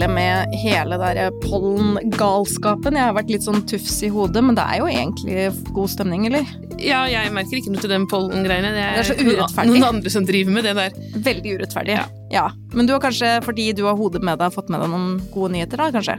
[0.00, 2.96] du med hele der pollengalskapen.
[2.98, 5.46] Jeg har vært litt sånn tufs i hodet, men det er jo egentlig
[5.76, 6.48] god stemning, eller?
[6.78, 8.70] Ja, jeg merker ikke noe til den pollengreiene.
[8.76, 9.72] Det, Det er så urettferdig.
[9.72, 10.98] noen andre som driver med det der.
[11.28, 11.96] Veldig urettferdig.
[11.98, 12.04] Ja.
[12.32, 12.46] ja.
[12.74, 15.56] Men du har kanskje, fordi du har hodet med deg, fått med deg noen gode
[15.56, 16.18] nyheter, da, kanskje?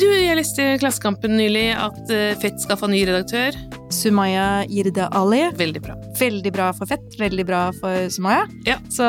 [0.00, 3.54] Du, jeg leste i Klassekampen nylig at eh, Fett skal få ny redaktør.
[3.92, 5.42] Sumaya Irde Ali.
[5.58, 5.94] Veldig bra.
[6.18, 8.46] Veldig bra for Fett, veldig bra for Sumaya.
[8.66, 8.78] Ja.
[8.92, 9.04] Så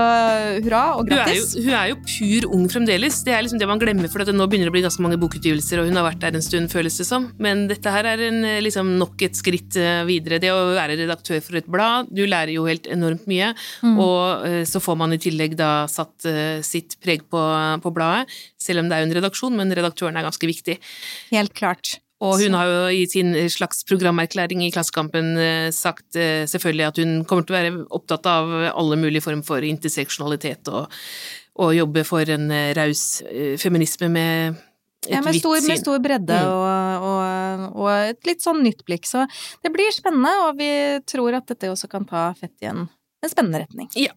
[0.65, 1.53] hurra og Hun grattis.
[1.55, 3.21] jo, hun er jo pur ung fremdeles.
[3.25, 5.03] Det er liksom det man glemmer, for at det nå begynner det å bli ganske
[5.05, 7.29] mange bokutgivelser, og hun har vært der en stund, føles det som.
[7.39, 10.39] Men dette her er en, eh, liksom, nok et skritt eh, videre.
[10.43, 13.97] Det å være redaktør for et blad, du lærer jo helt enormt mye, Mm.
[13.99, 16.25] og eh, så får man i tillegg da satt
[16.63, 17.39] sitt preg på,
[17.81, 18.27] på bladet,
[18.59, 20.77] selv om det er jo en redaksjon, men redaktøren er ganske viktig.
[21.31, 21.97] Helt klart.
[22.23, 27.01] Og hun har jo i sin slags programerklæring i Klassekampen eh, sagt eh, selvfølgelig at
[27.01, 30.93] hun kommer til å være opptatt av alle mulige former for interseksjonalitet og,
[31.59, 33.03] og jobbe for en eh, raus
[33.59, 34.61] feminisme med
[35.03, 36.47] et Ja, med stor, med stor bredde Mm.
[36.55, 39.03] og, og, og et litt sånn nytt blikk.
[39.09, 39.25] Så
[39.59, 40.69] det blir spennende, og vi
[41.03, 42.85] tror at dette også kan ta Fett i en,
[43.19, 43.91] en spennende retning.
[43.99, 44.15] Ja.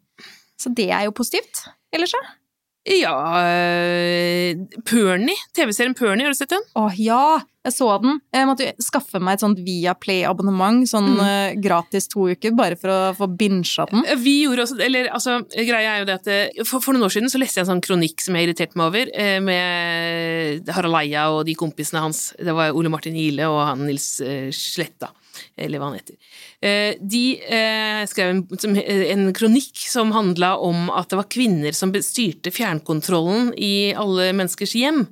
[0.54, 1.66] Så det er jo positivt.
[1.90, 2.22] Ellers så?
[2.22, 2.45] Ja
[2.86, 4.56] eh,
[4.86, 6.62] Pernie, TV-serien Pernie, har du sett den?
[6.78, 8.20] Å ja, jeg så den.
[8.34, 11.24] Jeg måtte skaffe meg et sånt Viaplay-abonnement, sånn Mm.
[11.26, 14.04] eh, gratis to uker, bare for å få binsja den.
[14.22, 17.14] Vi gjorde også, eller altså, greia er jo det at eh, for, for noen år
[17.16, 20.94] siden så leste jeg en sånn kronikk som jeg irriterte meg over, eh, med Harald
[21.02, 22.32] Eia og de kompisene hans.
[22.38, 25.10] Det var Ole Martin Ile og han Nils eh, Sletta,
[25.56, 26.16] eller hva han heter.
[26.60, 28.42] Eh, De eh, skrev en,
[28.76, 34.32] eh, en kronikk som handla om at det var kvinner som styrte fjernkontrollen i alle
[34.36, 35.06] menneskers hjem.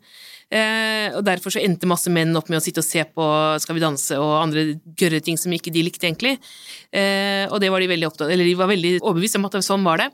[0.54, 3.24] Og derfor så endte masse menn opp med å sitte og se på
[3.58, 6.36] Skal vi danse og andre gørre ting som ikke de likte, egentlig.
[7.50, 10.04] Og det var de veldig opptatt Eller de var veldig overbevist om at sånn var
[10.04, 10.08] det.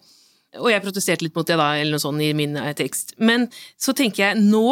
[0.58, 3.14] Og jeg protesterte litt mot det, da, eller noe sånt i min eh, tekst.
[3.22, 3.46] Men
[3.78, 4.64] så tenker jeg nå,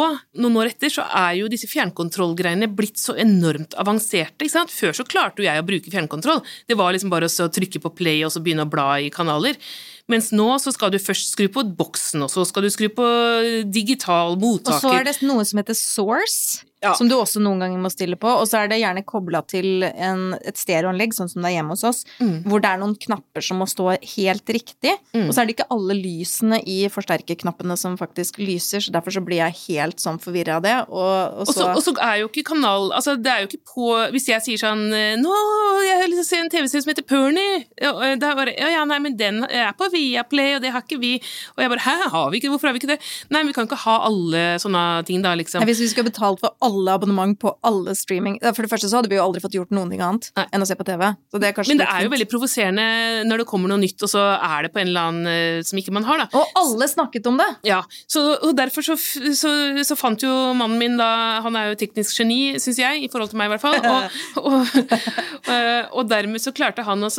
[0.43, 4.43] noen år etter, så er jo disse fjernkontrollgreiene blitt så enormt avanserte.
[4.43, 4.73] ikke sant?
[4.75, 6.43] Før så klarte jo jeg å bruke fjernkontroll.
[6.67, 9.55] Det var liksom bare å trykke på play og så begynne å bla i kanaler.
[10.09, 13.07] Mens nå så skal du først skru på boksen, og så skal du skru på
[13.69, 14.75] digital mottaker.
[14.75, 16.93] Og så er det noe som heter Source, Ja.
[16.95, 18.29] som du også noen ganger må stille på.
[18.39, 21.75] Og så er det gjerne kobla til en, et stereoanlegg, sånn som det er hjemme
[21.75, 22.43] hos oss, Mm.
[22.47, 24.93] hvor det er noen knapper som må stå helt riktig.
[25.13, 25.25] Mm.
[25.27, 29.23] Og så er det ikke alle lysene i forsterkerknappene som faktisk lyser, så derfor så
[29.25, 30.75] blir jeg helt sånn forvirra av det.
[30.87, 33.87] Og, og så, og så er jo ikke kanal Altså, det er jo ikke på
[34.13, 35.31] Hvis jeg sier sånn eh, Nå,
[35.83, 37.65] jeg har lyst til å se en TV-serie som heter Pernie.
[37.81, 40.83] Ja, det er bare Ja, ja, nei, men den er på Viaplay, og det har
[40.85, 41.15] ikke vi.
[41.57, 42.53] Og jeg bare Hæ, har vi ikke?
[42.53, 42.99] Hvorfor har vi ikke det?
[43.29, 45.59] Nei, men vi kan ikke ha alle sånne ting, da, liksom.
[45.63, 48.99] Nei, Hvis vi skal betalt for alle abonnement på alle streaming For det første så
[48.99, 50.45] hadde vi jo aldri fått gjort noen ting annet Nei.
[50.53, 51.05] enn å se på TV.
[51.31, 52.85] Så det Men det er jo veldig provoserende
[53.27, 55.79] når det kommer noe nytt, og så er det på en eller annen eh, som
[55.81, 56.29] ikke man har, da.
[56.37, 57.47] Og alle snakket om det!
[57.67, 59.51] Ja, så, og derfor så, så,
[59.85, 61.09] så fant jo mannen min da
[61.43, 63.77] Han er jo teknisk geni, syns jeg, i forhold til meg i hvert fall.
[63.79, 64.57] Og, og,
[65.49, 65.53] og,
[65.99, 67.11] og dermed så klarte han å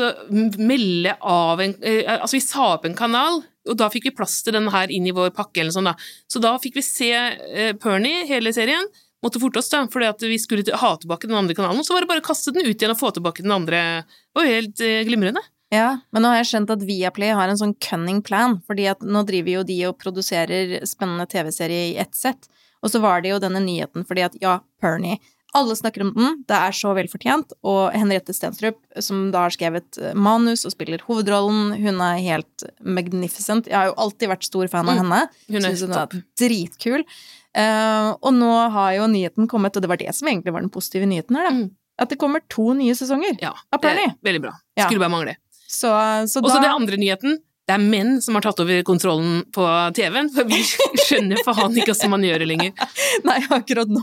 [0.61, 3.43] melde av en eh, Altså, vi sa opp en kanal.
[3.69, 5.95] Og da fikk vi plass til den her inn i vår pakke, eller sånn da.
[6.31, 8.89] Så da fikk vi se uh, Pernie, hele serien.
[9.25, 11.83] Måtte forte oss, da, fordi vi skulle ha tilbake den andre kanalen.
[11.83, 13.81] Og så var det bare å kaste den ut igjen og få tilbake den andre.
[14.09, 15.43] Det var jo helt eh, glimrende.
[15.71, 19.05] Ja, men nå har jeg skjønt at Viaplay har en sånn cunning plan, fordi at
[19.07, 22.49] nå driver jo de og produserer spennende TV-serier i ett sett.
[22.81, 25.21] Og så var det jo denne nyheten fordi at ja, Pernie
[25.57, 29.99] Alle snakker om den, det er så velfortjent, og Henriette Stenstrup, som da har skrevet
[29.99, 33.67] eh, manus og spiller hovedrollen, hun er helt magnificent.
[33.67, 35.03] Jeg har jo alltid vært stor fan av Mm.
[35.03, 35.21] henne.
[35.49, 37.05] Hun er Synes hun er dritkul.
[37.51, 40.71] Uh, og nå har jo nyheten kommet, og det var det som egentlig var den
[40.71, 41.51] positive nyheten her, da.
[41.57, 41.71] Mm.
[41.99, 44.53] At det kommer to nye sesonger Ja, av det er veldig bra.
[44.79, 44.87] Ja.
[44.87, 45.35] Skulle bare mangle.
[45.69, 45.91] Så,
[46.31, 47.39] så Og så den andre nyheten.
[47.71, 49.63] Det er menn som har tatt over kontrollen på
[49.95, 50.59] TV-en, for vi
[51.07, 52.89] skjønner faen ikke hvordan man gjør det lenger.
[53.29, 54.03] Nei, akkurat nå.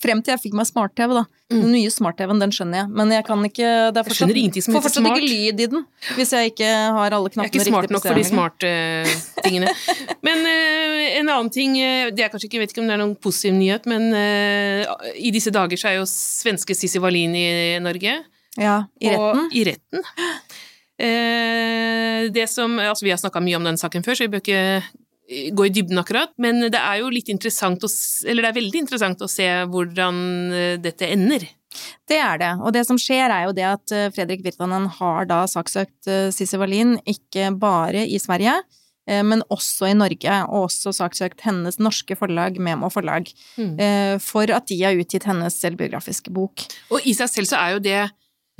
[0.00, 1.26] Frem til jeg fikk meg smart-TV, da.
[1.52, 1.58] Mm.
[1.58, 2.90] Den nye smart-TV-en, den skjønner jeg.
[2.96, 5.20] Men jeg kan ikke det er Jeg fortsatt, som Får fortsatt smart.
[5.20, 5.84] ikke lyd i den.
[6.16, 7.60] Hvis jeg ikke har alle knappene riktig.
[7.60, 9.14] Jeg er ikke smart nok for de smarte eh,
[9.44, 9.76] tingene.
[10.26, 12.96] Men uh, en annen ting eh, Det er kanskje ikke, jeg vet ikke om det
[12.96, 17.34] er noen positiv nyhet, men uh, i disse dager så er jo svenske Sissi Wallin
[17.36, 17.48] i
[17.82, 18.22] Norge.
[18.60, 19.46] Ja, i retten.
[19.46, 20.02] Og i retten.
[21.02, 24.42] Eh, det som, altså Vi har snakka mye om den saken før, så vi bør
[24.44, 27.90] ikke eh, gå i dybden akkurat, men det er jo litt interessant å,
[28.28, 30.22] eller det er veldig interessant å se hvordan
[30.54, 31.48] eh, dette ender.
[32.10, 32.50] Det er det.
[32.60, 36.04] Og det som skjer, er jo det at Fredrik Virtanen har da saksøkt
[36.36, 38.58] Sissy Wallin, ikke bare i Sverige,
[39.24, 44.20] men også i Norge, og også saksøkt hennes norske forlag, Memo forlag, Mm.
[44.20, 46.66] for at de har utgitt hennes selvbiografiske bok.
[46.92, 48.02] Og i seg selv så er jo det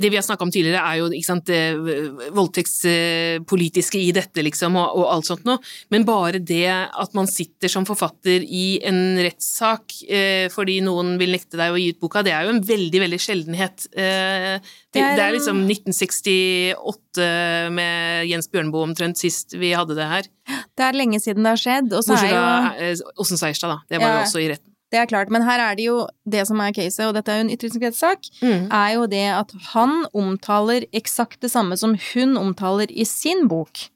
[0.03, 4.97] det vi har snakka om tidligere, er jo sant, det voldtektspolitiske i dette, liksom, og,
[4.99, 5.59] og, alt sånt noe.
[5.93, 11.33] Men bare det at man sitter som forfatter i en rettssak eh, fordi noen vil
[11.35, 13.87] nekte deg å gi ut boka, det er jo en veldig, veldig sjeldenhet.
[13.93, 14.57] Eh,
[14.93, 17.29] det, det, er, liksom 1968
[17.73, 20.29] med Jens Bjørneboe omtrent sist vi hadde det her.
[20.75, 23.79] Det er lenge siden det har skjedd, og så er jo Osen Seierstad, da.
[23.87, 24.19] Det var ja.
[24.19, 24.72] jo også i retten.
[24.93, 27.39] Det er klart, men her er det jo det som er caset, og dette er
[27.39, 28.67] jo en ytringsfrihetssak, mm.
[28.69, 33.87] er jo det at han omtaler eksakt det samme som hun omtaler i sin bok.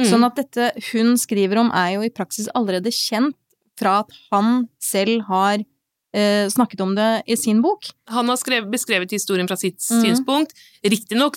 [0.00, 0.06] Mm.
[0.08, 3.36] Sånn at dette hun skriver om, er jo i praksis allerede kjent
[3.78, 7.90] fra at han selv har eh, snakket om det i sin bok.
[8.14, 10.00] Han har skrevet, beskrevet historien fra sitt mm.
[10.06, 10.56] synspunkt,
[10.86, 11.36] riktignok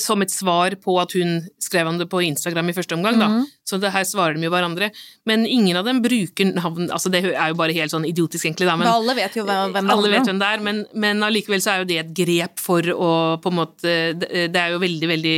[0.00, 3.28] som et svar på at hun skrev om det på Instagram i første omgang, da.
[3.28, 3.42] Mm.
[3.68, 4.88] Så det her svarer de jo hverandre.
[5.28, 8.68] Men ingen av dem bruker navn Altså, det er jo bare helt sånn idiotisk, egentlig,
[8.70, 8.78] da.
[8.80, 9.90] Men, alle vet jo hvem er.
[9.92, 12.88] Alle vet hvem det er, men, men allikevel så er jo det et grep for
[12.94, 13.10] å
[13.42, 15.36] på en måte Det er jo veldig, veldig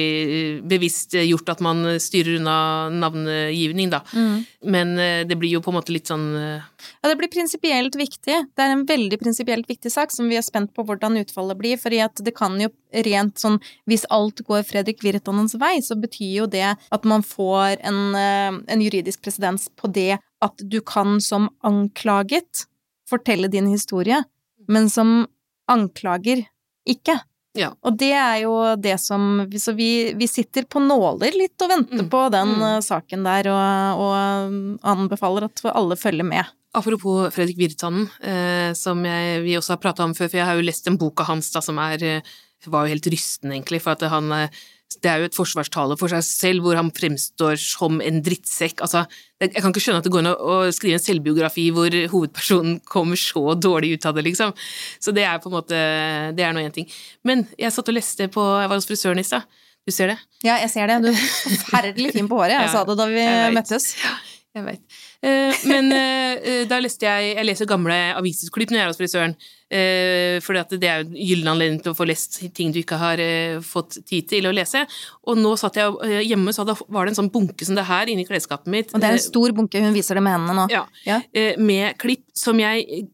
[0.70, 2.56] bevisst gjort at man styrer unna
[2.94, 4.04] navngivning, da.
[4.14, 4.36] Mm.
[4.76, 7.96] Men eh, det blir jo på en måte litt sånn eh, Ja, det blir prinsipielt
[7.98, 8.36] viktig.
[8.56, 11.78] Det er en veldig prinsipielt viktig sak som vi er spent på hvordan utfallet blir,
[12.00, 12.70] at det kan jo
[13.06, 17.80] rent sånn Hvis alt går Fredrik Virtanens vei, så betyr jo det at man får
[17.86, 22.66] en, eh, en juridisk presedens på det at du kan som anklaget
[23.10, 24.22] fortelle din historie,
[24.68, 25.26] men som
[25.70, 26.46] anklager
[26.88, 27.18] ikke.
[27.58, 27.72] Ja.
[27.82, 32.04] Og det er jo det som Så vi, vi sitter på nåler litt og venter
[32.04, 32.10] mm.
[32.12, 32.62] på den mm.
[32.68, 36.52] Eh, saken der, og, og, anbefaler at alle følger med.
[36.76, 40.58] Apropos Fredrik Virtanen, eh, som jeg, vi også har prata om før, for jeg har
[40.58, 42.36] jo lest en bok av hans da, som er eh,
[42.70, 44.60] var jo helt rystende, egentlig, for at han eh,
[45.00, 48.82] det er jo et forsvarstale for seg selv hvor han fremstår som en drittsekk.
[48.84, 49.04] Altså,
[49.40, 53.20] jeg kan ikke skjønne at det går an å skrive en selvbiografi hvor hovedpersonen kommer
[53.20, 54.54] så dårlig ut av det, liksom.
[54.98, 55.78] Så det er på en måte
[56.34, 56.90] Det er nå én ting.
[57.24, 59.46] Men jeg satt og leste på Jeg var hos frisøren i stad.
[59.86, 60.18] Du ser det?
[60.44, 60.98] Ja, jeg ser det.
[61.06, 62.58] Du er forferdelig fin på håret.
[62.58, 63.24] Jeg ja, sa det da vi
[63.54, 63.92] møttes.
[64.02, 64.18] Ja,
[64.58, 65.00] jeg veit.
[65.20, 69.34] Eh, men eh, da leste jeg Jeg leser gamle avisutklipp når jeg er hos frisøren.
[69.70, 72.98] Eh, for det er jo en gyllen anledning til å få lest ting du ikke
[73.00, 73.20] har
[73.64, 74.86] fått tid til å lese.
[75.28, 78.26] Og nå satt jeg hjemme, så var det en sånn bunke som det her inni
[78.28, 78.94] klesskapet mitt.
[78.94, 80.68] Og det er en stor bunke, hun viser det med hendene nå.
[80.72, 80.86] Ja.
[81.06, 81.20] ja.
[81.60, 83.04] Med klipp som jeg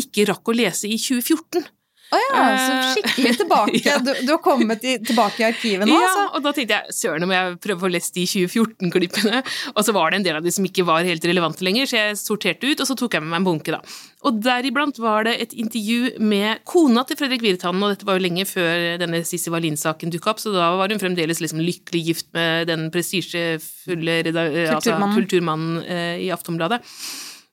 [0.00, 1.68] ikke rakk å lese i 2014.
[2.10, 3.80] Å oh ja, så eh, skikkelig tilbake.
[3.86, 3.98] ja.
[4.02, 6.24] du, du, har kommet i, tilbake i arkivet nå, ja, altså?
[6.24, 9.42] Ja, og da tenkte jeg søren, må jeg prøve å få lest de 2014-klippene.
[9.76, 12.00] Og så var det en del av de som ikke var helt relevante lenger, så
[12.00, 13.80] jeg sorterte ut, og så tok jeg med meg en bunke, da.
[14.26, 18.26] Og deriblant var det et intervju med kona til Fredrik Virtanen, og dette var jo
[18.26, 22.30] lenge før denne Sissy Wallin-saken dukka opp, så da var hun fremdeles liksom lykkelig gift
[22.36, 26.82] med den prestisjefulle altså, kulturmannen eh, i Aftonbladet.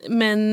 [0.05, 0.51] Men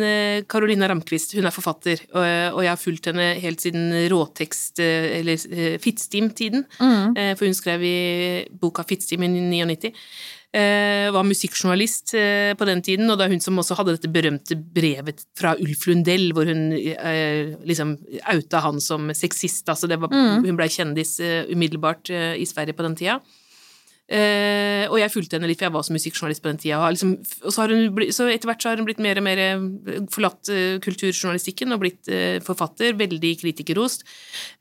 [0.49, 5.19] Carolina eh, Ramquist, hun er forfatter, og jeg har fulgt henne helt siden råtekst- eh,
[5.19, 6.65] eller eh, Fittstim-tiden.
[6.81, 7.13] Mm.
[7.37, 7.99] For hun skrev i
[8.49, 9.93] boka Fittstim i 99.
[10.55, 12.13] Var musikkjournalist
[12.55, 15.89] på den tiden, og det er hun som også hadde dette berømte brevet fra Ulf
[15.91, 16.69] Lundell, hvor hun
[17.67, 17.97] liksom
[18.31, 19.67] outa han som sexist.
[19.67, 20.47] Altså var, mm.
[20.47, 21.17] Hun blei kjendis
[21.51, 23.19] umiddelbart i Sverige på den tida.
[24.05, 26.83] Uh, og jeg fulgte henne litt, for jeg var også musikkjournalist på den tida.
[26.93, 27.65] Liksom, og så,
[27.97, 29.65] blitt, så, etter hvert så har hun blitt mer og mer eh,
[30.13, 32.93] forlatt uh, kulturjournalistikken og blitt uh, forfatter.
[33.01, 34.05] Veldig kritikerrost.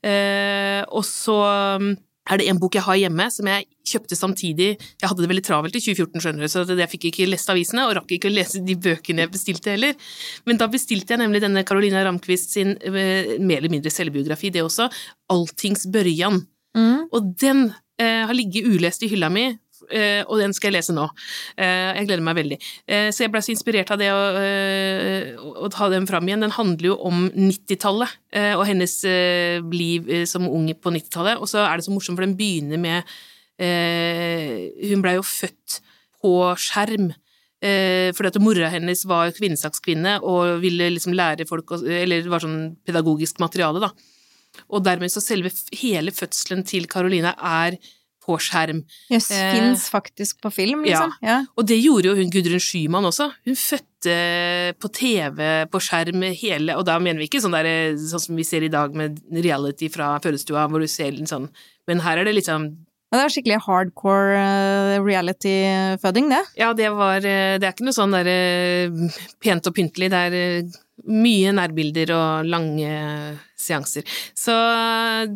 [0.04, 1.36] og så
[1.80, 1.92] um,
[2.24, 5.44] er det en bok jeg har hjemme som jeg kjøpte samtidig Jeg hadde det veldig
[5.44, 8.34] travelt i 2014, skjønner du, så jeg fikk ikke lest avisene, og rakk ikke å
[8.34, 9.92] lese de bøkene jeg bestilte heller.
[10.48, 14.88] Men da bestilte jeg nemlig denne Carolina Ramquist sin mer eller mindre selvbiografi, det også,
[15.34, 16.40] Alltings børjan.
[16.74, 17.12] Mm.
[17.12, 17.68] Og den
[18.00, 19.44] har ligget ulest i hylla mi,
[19.92, 21.06] eh, og den skal jeg lese nå.
[21.58, 22.58] Eh, jeg gleder meg veldig.
[22.86, 26.44] Eh, så jeg ble så inspirert av det å, eh, å ta den fram igjen.
[26.44, 28.96] Den handler jo om 90-tallet eh, og hennes
[29.70, 31.40] liv som ung på 90-tallet.
[31.40, 33.04] Og så er det så morsomt, for den begynner med
[33.54, 35.78] Hun blei jo født
[36.18, 37.12] på skjerm.
[37.64, 42.74] Fordi at mora hennes var kvinnesakskvinne og ville liksom lære folk Eller det var sånn
[42.84, 43.92] pedagogisk materiale, da.
[44.70, 47.78] Og dermed så selve hele fødselen til Karoline er
[48.24, 48.80] på skjerm.
[49.12, 51.12] Jøss, yes, eh, fins faktisk på film, liksom.
[51.24, 51.42] Ja.
[51.58, 53.28] Og det gjorde jo hun Gudrun Schyman også.
[53.44, 54.16] Hun fødte
[54.80, 55.42] på TV,
[55.72, 58.72] på skjerm, hele Og da mener vi ikke sånn, der, sånn som vi ser i
[58.72, 61.48] dag med reality fra fødestua, hvor du ser den sånn
[61.88, 62.72] Men her er det liksom
[63.14, 66.40] ja, det var skikkelig hardcore uh, reality-føding, det.
[66.58, 68.38] Ja, det var uh, Det er ikke noe sånn derre
[68.90, 70.08] uh, pent og pyntelig.
[70.10, 70.64] Det er
[71.10, 72.90] mye nærbilder og lange
[73.58, 74.06] seanser.
[74.38, 74.54] Så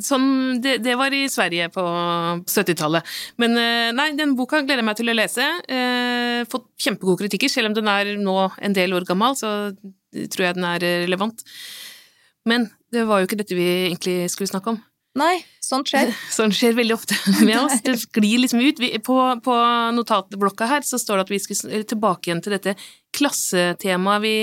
[0.04, 1.84] sånn det, det, var i Sverige på
[2.46, 3.14] 70-tallet.
[3.42, 5.48] Men eh, nei, den boka gleder jeg meg til å lese.
[5.66, 9.72] Eh, fått kjempegode kritikker, selv om den er nå en del år gammel, så
[10.32, 11.42] tror jeg den er relevant.
[12.48, 14.80] Men det var jo ikke dette vi egentlig skulle snakke om.
[15.18, 16.12] Nei, sånt skjer.
[16.36, 17.16] Sånn skjer veldig ofte
[17.48, 17.82] med oss.
[17.84, 18.80] Det sklir liksom ut.
[18.82, 19.58] Vi, på, på
[19.96, 22.76] notatblokka her så står det at vi skal tilbake igjen til dette
[23.16, 24.34] klassetemaet vi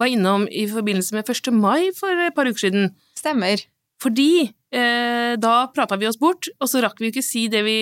[0.00, 1.52] var innom i forbindelse med 1.
[1.54, 2.90] mai for et par uker siden.
[3.18, 3.62] Stemmer.
[4.02, 7.76] Fordi eh, da prata vi oss bort, og så rakk vi ikke si det vi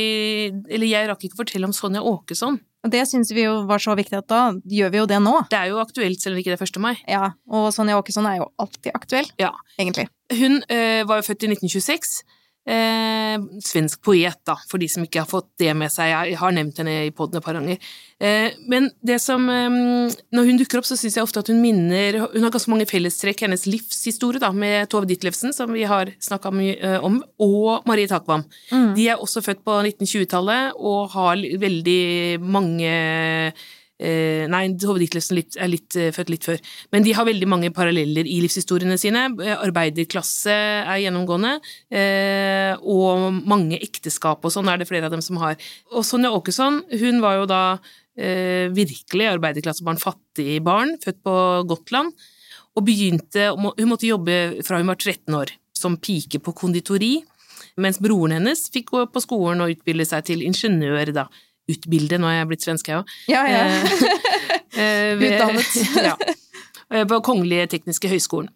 [0.71, 2.61] Eller jeg rakk ikke fortelle om Sonja Åkesson.
[2.83, 5.33] Og det syns vi jo var så viktig at da gjør vi jo det nå.
[5.51, 6.81] Det er jo aktuelt selv om ikke det er 1.
[6.83, 6.95] mai.
[7.09, 9.53] Ja, og Sonja Åkesson er jo alltid aktuell, Ja.
[9.79, 10.09] egentlig.
[10.35, 12.23] Hun eh, var jo født i 1926.
[12.63, 16.13] Eh, svensk poet, da, for de som ikke har fått det med seg.
[16.13, 17.81] Jeg har nevnt henne i poden et par ganger.
[18.23, 21.59] Eh, men det som eh, Når hun dukker opp, så syns jeg ofte at hun
[21.59, 26.15] minner Hun har ganske mange fellestrekk, hennes livshistorie, da, med Tove Ditlevsen, som vi har
[26.23, 28.47] snakka mye eh, om, og Marie Takvam.
[28.71, 28.93] Mm.
[28.95, 32.95] De er også født på 1920-tallet og har veldig mange
[34.51, 36.59] Nei, Tove litt, er litt, eh, født litt før.
[36.93, 39.25] Men de har veldig mange paralleller i livshistoriene sine.
[39.41, 45.23] Eh, Arbeiderklasse er gjennomgående, eh, og mange ekteskap og sånn er det flere av dem
[45.23, 45.57] som har.
[45.93, 47.79] Og Sonja Åkesson, hun var jo da
[48.17, 51.37] eh, virkelig arbeiderklassebarn, fattig barn, født på
[51.69, 52.13] Gotland,
[52.75, 57.23] og begynte Hun måtte jobbe fra hun var 13 år, som pike på konditori.
[57.77, 61.27] Mens broren hennes fikk gå på skolen og utbilde seg til ingeniør, da.
[61.71, 63.13] Utbilde, nå er jeg blitt svensk, jeg òg.
[63.31, 63.63] Ja, ja.
[64.75, 65.77] Eh, ved- Utdannet.
[66.09, 66.17] ja.
[66.91, 68.51] Eh, På Kongelige tekniske høgskolen.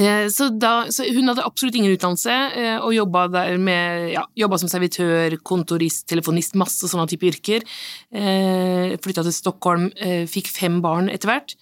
[0.00, 3.24] Eh, Så, da, så hun hadde absolutt ingen utdannelse, eh, og jobba
[3.58, 7.66] med ja, jobba som servitør, kontorist, telefonist, masse sånne type yrker.
[8.14, 11.56] Eh, Flytta til Stockholm, eh, fikk fem barn etter hvert.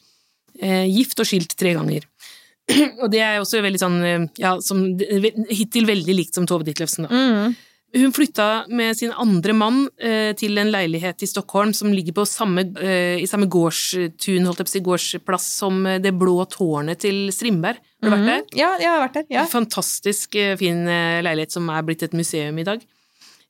[0.60, 2.04] Eh, Gift og skilt tre ganger.
[3.02, 4.84] Og det er også veldig sånn, eh, ja, som,
[5.48, 7.14] hittil veldig likt som Tove Ditlevsen, da.
[7.16, 7.56] Mm.
[7.96, 12.26] Hun flytta med sin andre mann eh, til en leilighet i Stockholm som ligger på
[12.28, 16.34] samme, eh, i samme gårdstun, holdt jeg på å si, gårdsplass som eh, det blå
[16.52, 17.80] tårnet til Strindberg.
[18.04, 18.44] Har du vært der?
[18.60, 19.26] Ja, jeg har vært der.
[19.32, 19.46] Ja.
[19.48, 22.84] Fantastisk eh, fin eh, leilighet som er blitt et museum i dag.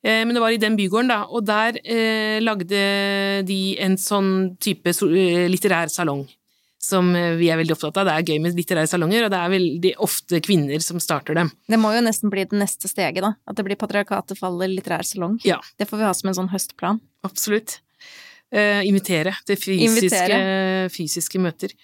[0.07, 1.83] Eh, Men det var i den bygården, da, og der
[2.38, 2.83] lagde
[3.42, 4.95] de en sånn type
[5.50, 6.28] litterær salong.
[6.88, 8.09] Som eh, vi er veldig opptatt av.
[8.09, 11.50] Det er gøy med litterære salonger, og det er veldig ofte kvinner som starter dem.
[11.68, 13.35] Det må jo nesten bli det neste steget, da.
[13.49, 15.37] At det blir patriarkatet faller litterær salong.
[15.47, 15.59] Ja.
[15.76, 17.02] Det får vi ha som en sånn høstplan.
[17.28, 17.80] Absolutt.
[18.49, 20.88] Eh, invitere til fysiske, Invitere.
[20.95, 21.76] fysiske møter.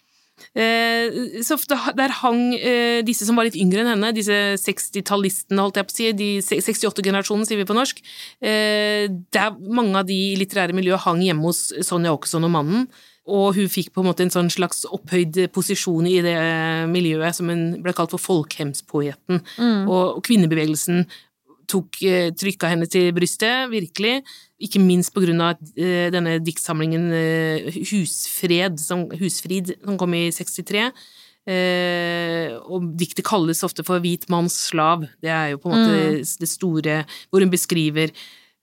[0.54, 1.56] Eh, så
[1.94, 5.94] der hang eh, disse som var litt yngre enn henne, disse 60-tallistene, holdt jeg på
[5.94, 8.00] å si, de 68-generasjonen, sier vi på norsk.
[8.42, 12.88] Eh, der mange av de litterære miljøet hang hjemme hos Sonja Åkesson og mannen.
[13.25, 16.37] Og hun fikk på en måte en sånn slags opphøyd posisjon i det
[16.93, 19.40] miljøet som hun ble kalt for folkehemspoeten.
[19.57, 19.87] Mm.
[19.88, 21.07] Og, kvinnebevegelsen
[21.71, 24.19] tok, eh, trykka henne til brystet, virkelig.
[24.61, 30.26] Ikke minst på grunn av eh, denne diktsamlingen eh, Husfred, som, Husfrid, som kom i
[30.28, 30.90] 63.
[31.45, 35.09] Eh, og diktet kalles ofte for Hvit manns slav.
[35.25, 38.12] Det er jo på en måte det store Hvor hun beskriver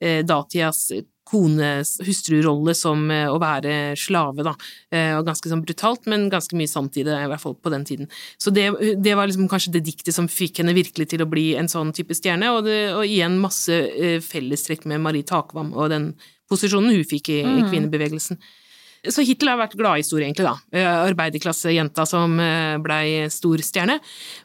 [0.02, 0.88] eh, datidas
[1.32, 4.54] kones hustrurolle som eh, å være slave, da.
[4.92, 7.74] Eh, og ganske sånn brutalt, men ganske mye sant i det, i hvert fall på
[7.74, 8.12] den tiden.
[8.42, 8.68] Så det,
[9.00, 11.94] det var liksom kanskje det diktet som fikk henne virkelig til å bli en sånn
[11.96, 16.12] type stjerne, og, det, og igjen masse eh, fellestrekk med Marie Takvam og den
[16.52, 18.42] posisjonen hun fikk i, i kvinnebevegelsen.
[19.10, 20.54] Så hittil har vært gladhistorie, egentlig, da.
[20.78, 23.96] Eh, Arbeiderklassejenta som eh, blei stor stjerne.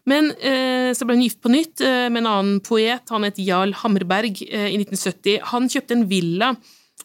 [0.09, 3.75] Men eh, så ble hun gift på nytt med en annen poet, han het Jarl
[3.83, 5.43] Hammerberg, i 1970.
[5.53, 6.55] Han kjøpte en villa,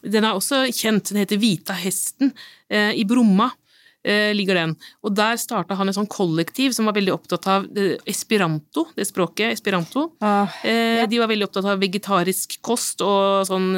[0.00, 2.32] den er også kjent, den heter Vita hesten,
[2.72, 3.50] i Bromma.
[4.04, 4.76] Eh, ligger den.
[5.02, 9.06] Og der starta han et sånn kollektiv som var veldig opptatt av eh, esperanto, det
[9.08, 10.08] språket, esperanto.
[10.20, 11.06] Åh, Eh, Ja.
[11.06, 13.76] De var veldig opptatt av vegetarisk kost og sånn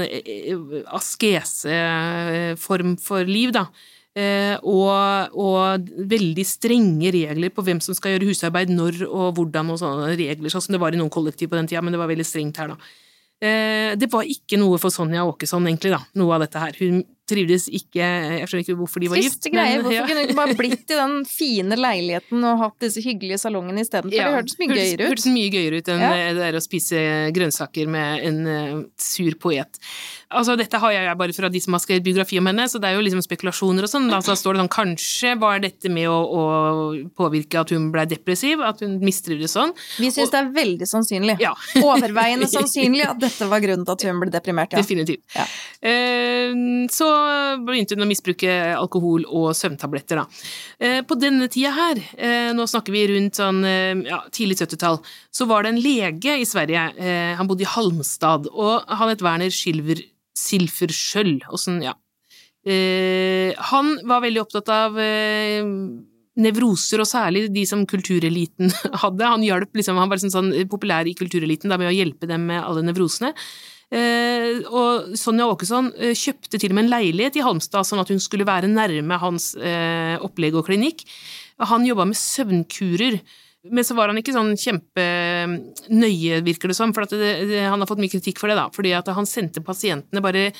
[1.65, 3.67] askeseform for liv, da.
[4.15, 9.73] Eh, og, og veldig strenge regler på hvem som skal gjøre husarbeid, når og hvordan
[9.75, 11.99] og sånne regler, sånn som det var i noen kollektiv på den tida, men det
[12.03, 12.77] var veldig strengt her, da.
[13.43, 16.79] Eh, det var ikke noe for Sonja Åkesson, egentlig, da, noe av dette her.
[16.79, 19.39] Hun trivdes ikke Jeg skjønner ikke hvorfor de var gift.
[19.41, 19.79] Triste greier.
[19.79, 20.07] men, Hvorfor ja.
[20.09, 24.13] kunne du ikke bare blitt i den fine leiligheten og hatt disse hyggelige salongene istedenfor?
[24.17, 25.09] Ja, Det hørtes mye gøyere ut.
[25.15, 26.13] Hørtes mye gøyere ut enn Ja.
[26.15, 27.05] det der å spise
[27.37, 29.81] grønnsaker med en uh, sur poet.
[30.35, 32.91] Altså, dette har jeg bare fra de som har skrevet biografi om henne, så det
[32.91, 34.09] er jo liksom spekulasjoner og sånn.
[34.13, 36.43] Da så står det sånn kanskje var dette med å, å
[37.17, 39.75] påvirke at hun ble depressiv, at hun mistrivdes sånn.
[40.03, 41.37] Vi syns det er veldig sannsynlig.
[41.43, 41.55] Ja.
[41.83, 44.83] Overveiende sannsynlig at dette var grunnen til at hun ble deprimert, ja.
[44.83, 45.25] Definitivt.
[45.37, 45.47] Ja.
[45.85, 46.55] Eh,
[46.93, 47.11] så
[47.65, 50.27] begynte hun å misbruke alkohol og søvntabletter, da.
[50.79, 54.99] Eh, på denne tida her, eh, nå snakker vi rundt sånn ja, tidlig 70-tall,
[55.35, 56.83] så var det en lege i Sverige,
[57.39, 60.03] han bodde i Halmstad, og han het Werner Silver,
[60.39, 61.95] Silferskjøll, og sånn, ja.
[62.65, 65.61] Eh, han var veldig opptatt av eh,
[66.41, 68.73] nevroser, og særlig de som kultureliten
[69.05, 69.29] hadde.
[69.29, 72.49] Han hjalp liksom, han var liksom sånn populær i kultureliten da, med å hjelpe dem
[72.51, 73.35] med alle nevrosene.
[73.95, 78.11] Eh, og Sonja Åkesson eh, kjøpte til og med en leilighet i Halmstad, sånn at
[78.11, 81.05] hun skulle være nærme hans eh, opplegg og klinikk.
[81.63, 83.21] Han jobba med søvnkurer.
[83.71, 87.89] Men så var han ikke sånn kjempenøye, virker det som, for det, det, han har
[87.89, 88.67] fått mye kritikk for det, da.
[88.75, 90.51] Fordi at han sendte pasientene bare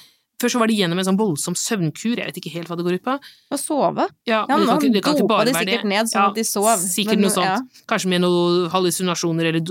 [0.43, 2.85] Først så var de gjennom en sånn voldsom søvnkur, jeg vet ikke helt hva det
[2.85, 3.13] går ut på.
[3.55, 4.09] Å sove?
[4.27, 5.91] Ja, Ja, men ikke dopa de sikkert det.
[5.93, 6.67] ned sånn Ja, at de sov.
[6.83, 7.47] Sikkert Men, noe sånt.
[7.47, 7.85] ja.
[7.87, 9.63] Kanskje med noen hallusinasjoner eller,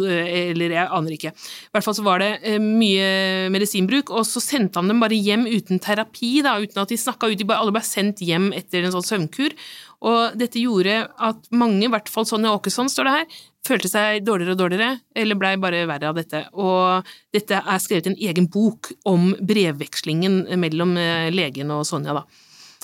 [0.53, 1.33] eller jeg aner ikke.
[1.35, 5.19] I hvert fall så var det eh, mye medisinbruk, og så sendte han dem bare
[5.19, 7.37] hjem uten terapi, da, uten at de snakka ut.
[7.37, 9.53] De bare, alle ble sendt hjem etter en sånn søvnkur.
[10.03, 13.25] Og dette gjorde at mange, i hvert fall Sonja Åkesson, står det her,
[13.67, 16.41] følte seg dårligere og dårligere, eller blei bare verre av dette.
[16.59, 22.25] Og dette er skrevet en egen bok om brevvekslingen mellom eh, legen og Sonja, da.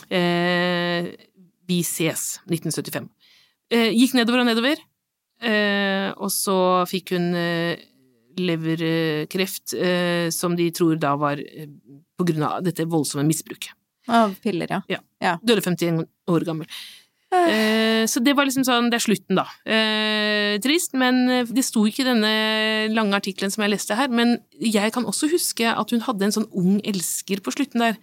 [0.09, 1.09] Eh,
[1.69, 3.09] Vi ses, 1975.
[3.69, 4.79] Eh, gikk nedover og nedover,
[5.45, 6.55] eh, og så
[6.89, 7.83] fikk hun eh,
[8.39, 11.38] leverkreft, eh, som de tror da var
[12.17, 13.75] på grunn av dette voldsomme misbruket.
[14.09, 15.36] Av piller, ja.
[15.45, 16.01] Døde 51
[16.33, 16.65] år gammel.
[17.31, 19.45] Eh, så det var liksom sånn, det er slutten, da.
[19.69, 22.31] Eh, trist, men eh, det sto ikke i denne
[22.95, 24.09] lange artikkelen som jeg leste her.
[24.09, 28.00] Men jeg kan også huske at hun hadde en sånn ung elsker på slutten der.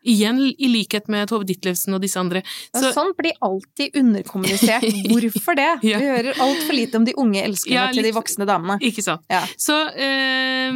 [0.00, 2.40] Igjen i likhet med Tove Ditlevsen og disse andre.
[2.72, 4.86] Så, Ja, sånn blir alltid underkommunisert.
[5.12, 5.66] Hvorfor det?
[5.84, 5.98] Ja.
[6.00, 8.78] Vi hører altfor lite om de unge elskerne Ja, til de voksne damene.
[8.80, 9.24] ikke sant.
[9.28, 9.42] Ja.
[9.60, 10.72] Så, eh,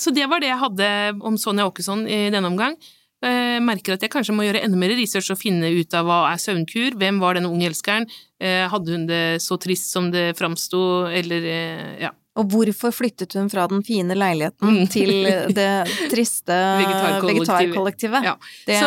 [0.00, 0.88] så det var det jeg hadde
[1.20, 2.76] om Sonja Åkesson i denne omgang.
[3.24, 6.18] Eh, merker at jeg kanskje må gjøre enda mer research og finne ut av hva
[6.32, 8.04] er søvnkur, hvem var denne unge elskeren,
[8.40, 12.12] eh, hadde hun det så trist som det framsto, eller eh, ja.
[12.36, 14.88] Og hvorfor flyttet hun fra den fine leiligheten Mm.
[14.90, 15.12] til
[15.54, 15.68] det
[16.12, 18.10] triste Vegetarkollektivet.
[18.10, 18.36] Vegetar Ja.
[18.66, 18.80] Det,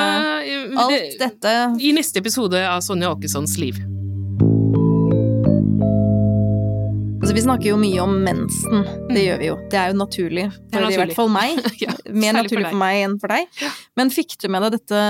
[0.77, 3.97] alt dette I neste episode av Sonja Åkessons liv.
[7.38, 8.82] Vi snakker jo mye om mensen.
[9.12, 9.25] Det Mm.
[9.27, 9.56] gjør vi jo.
[9.69, 10.45] Det er jo naturlig.
[10.71, 11.60] for For i hvert fall meg.
[11.86, 13.60] ja, Mer naturlig for, for meg enn for deg.
[13.95, 15.02] Men fikk du med deg dette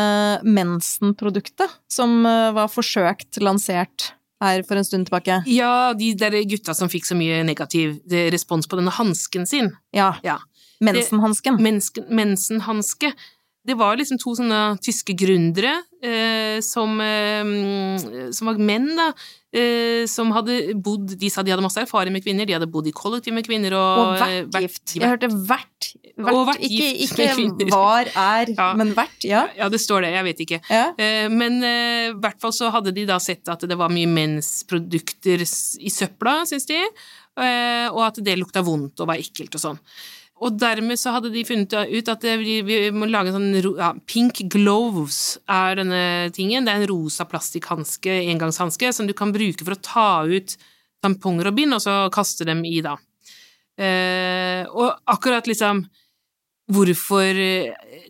[0.43, 4.11] mensen-produktet som eh, var forsøkt lansert
[4.43, 5.39] her for en stund tilbake?
[5.47, 9.71] Ja, de der gutta som fikk så mye negativ eh, respons på denne hansken sin.
[9.95, 10.17] Ja.
[10.27, 10.37] Ja.
[10.83, 11.57] Mensenhansken.
[12.11, 13.13] Mensenhanske.
[13.67, 19.13] Det var liksom to sånne tyske gründere eh, som, eh, som var menn, da.
[19.57, 22.87] Eh, som hadde bodd De sa de hadde masse erfaring med kvinner, de hadde bodd
[22.89, 24.93] i kollektiv med kvinner og, Og eh, vært vært- gift.
[24.99, 25.87] Jeg hørte vært.
[26.17, 28.73] vært, vært ikke, ikke var, er, Ja.
[28.77, 29.23] men vært.
[29.25, 29.47] Ja.
[29.57, 30.61] Ja, det står det, jeg vet ikke.
[30.69, 30.83] ja.
[30.97, 35.41] Eh, Men i hvert fall så hadde de da sett at det var mye mensprodukter
[35.41, 36.79] i søpla, syns de,
[37.37, 39.79] og at det lukta vondt og var ekkelt og sånn.
[40.37, 43.89] Og dermed så hadde de funnet ut at vi, vi må lage en sånn ja,
[44.05, 46.01] Pink gloves er denne
[46.35, 46.67] tingen.
[46.67, 50.57] Det er en rosa plastikkhanske, engangshanske, som du kan bruke for å ta ut
[51.05, 52.95] tamponger og bind, og så kaste dem i, da.
[53.77, 55.83] Eh, og akkurat liksom
[56.67, 57.33] Hvorfor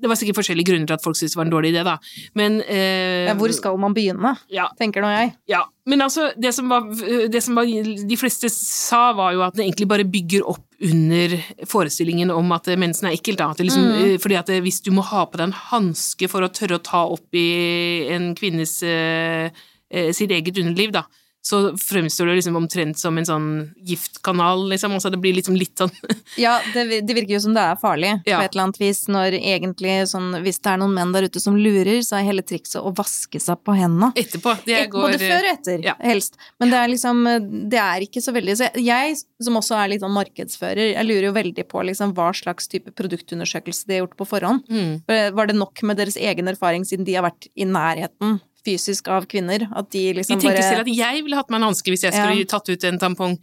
[0.01, 1.97] Det var sikkert forskjellige grunner til at folk syntes det var en dårlig idé, da,
[2.37, 3.35] men eh, ja.
[3.37, 5.33] Hvor skal man begynne, Ja, tenker nå jeg.
[5.51, 6.87] ja, men altså, det som, var,
[7.29, 11.37] det som var, de fleste sa, var jo at det egentlig bare bygger opp under
[11.69, 13.37] forestillingen om at mensen er ekkelt.
[13.39, 13.51] Da.
[13.53, 14.01] At liksom, Mm.
[14.13, 16.77] eh, Fordi at det, hvis du må ha på deg en hanske for å tørre
[16.77, 19.49] å ta opp i en kvinnes eh,
[19.89, 21.05] eh, sitt eget underliv, da,
[21.47, 23.47] så fremstår det liksom omtrent som en sånn
[23.87, 24.91] giftkanal, liksom.
[24.97, 25.91] Altså det blir liksom litt sånn
[26.45, 28.39] Ja, det, det virker jo som det er farlig Ja.
[28.41, 31.39] på et eller annet vis, når egentlig sånn Hvis det er noen menn der ute
[31.43, 34.11] som lurer, så er hele trikset å vaske seg på hendene.
[34.19, 34.57] etterpå.
[34.65, 35.95] Det Et- går Både før og etter, ja.
[36.03, 36.35] helst.
[36.59, 37.23] Men det er liksom
[37.71, 41.29] Det er ikke så veldig Så jeg, som også er litt sånn markedsfører, jeg lurer
[41.29, 44.67] jo veldig på liksom hva slags type produktundersøkelse de har gjort på forhånd.
[44.69, 45.33] mm.
[45.37, 49.27] Var det nok med deres egen erfaring, siden de har vært i nærheten fysisk av
[49.31, 49.67] kvinner?
[49.71, 52.05] At de De liksom tenker bare selv at jeg ville hatt meg en hanske hvis
[52.07, 53.39] jeg skulle tatt ut en tampong,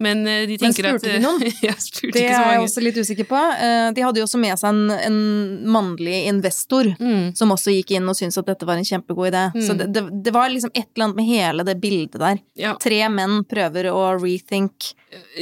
[0.00, 1.42] men de tenker Men spurte at de noen?
[1.68, 3.40] jeg spurte Det ikke så er jeg også litt usikker på.
[3.66, 5.18] Eh, De hadde jo også med seg en, en
[5.74, 6.90] mannlig investor.
[6.98, 7.34] Mm.
[7.38, 9.42] som også gikk inn og syntes at dette var en kjempegod idé.
[9.54, 9.62] Mm.
[9.66, 12.38] Så det, det, det var liksom et eller annet med hele det bildet der.
[12.58, 14.92] Ja, Tre menn prøver å rethink.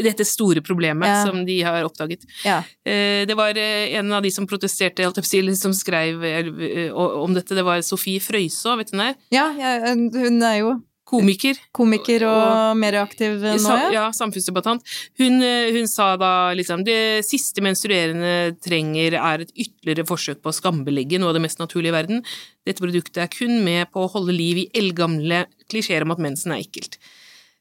[0.02, 1.24] dette store problemet Ja.
[1.26, 2.22] som de har oppdaget.
[2.44, 2.60] Ja.
[2.86, 7.34] Eh, Det var eh, en av de som protesterte, holdt jeg som skrev eh, om
[7.34, 9.14] dette, det var Sofie Frøysaa, vet du den er?
[9.30, 11.54] ja, ja, hun er jo Komiker.
[11.76, 13.90] komiker og mer aktiv nå, ja.
[13.94, 14.82] ja, samfunnsdebattant.
[15.20, 20.50] Hun, eh, hun sa da liksom det siste menstruerende trenger er et ytterligere forsøk på
[20.50, 22.24] å skambelegge noe av det mest naturlige i verden.
[22.66, 26.56] Dette produktet er kun med på å holde liv i eldgamle klisjeer om at mensen
[26.56, 26.98] er ekkelt.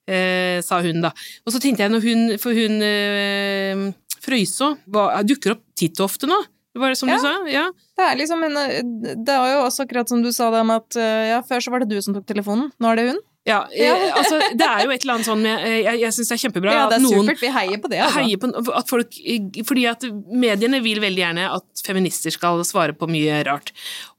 [0.09, 1.13] Eh, sa hun da.
[1.45, 3.85] Og så tenkte jeg når hun, for hun eh,
[4.25, 6.41] Frøysaa dukker opp titt og ofte nå.
[6.75, 7.15] Var det som Ja.
[7.15, 7.35] du sa?
[7.47, 7.69] Ja.
[7.95, 8.57] Det er liksom en,
[9.23, 11.71] Det var jo også akkurat som du sa det om at eh, ja, før så
[11.71, 13.21] var det du som tok telefonen, nå er det hun.
[13.45, 16.31] Ja, jeg, altså, det er jo et eller annet sånn med eh, Jeg, jeg syns
[16.31, 17.43] det er kjempebra Ja, det at er noen supert.
[17.43, 18.23] Vi heier på det, altså.
[18.23, 19.19] heier på at folk
[19.69, 20.07] Fordi at
[20.45, 23.69] mediene vil veldig gjerne at feminister skal svare på mye rart.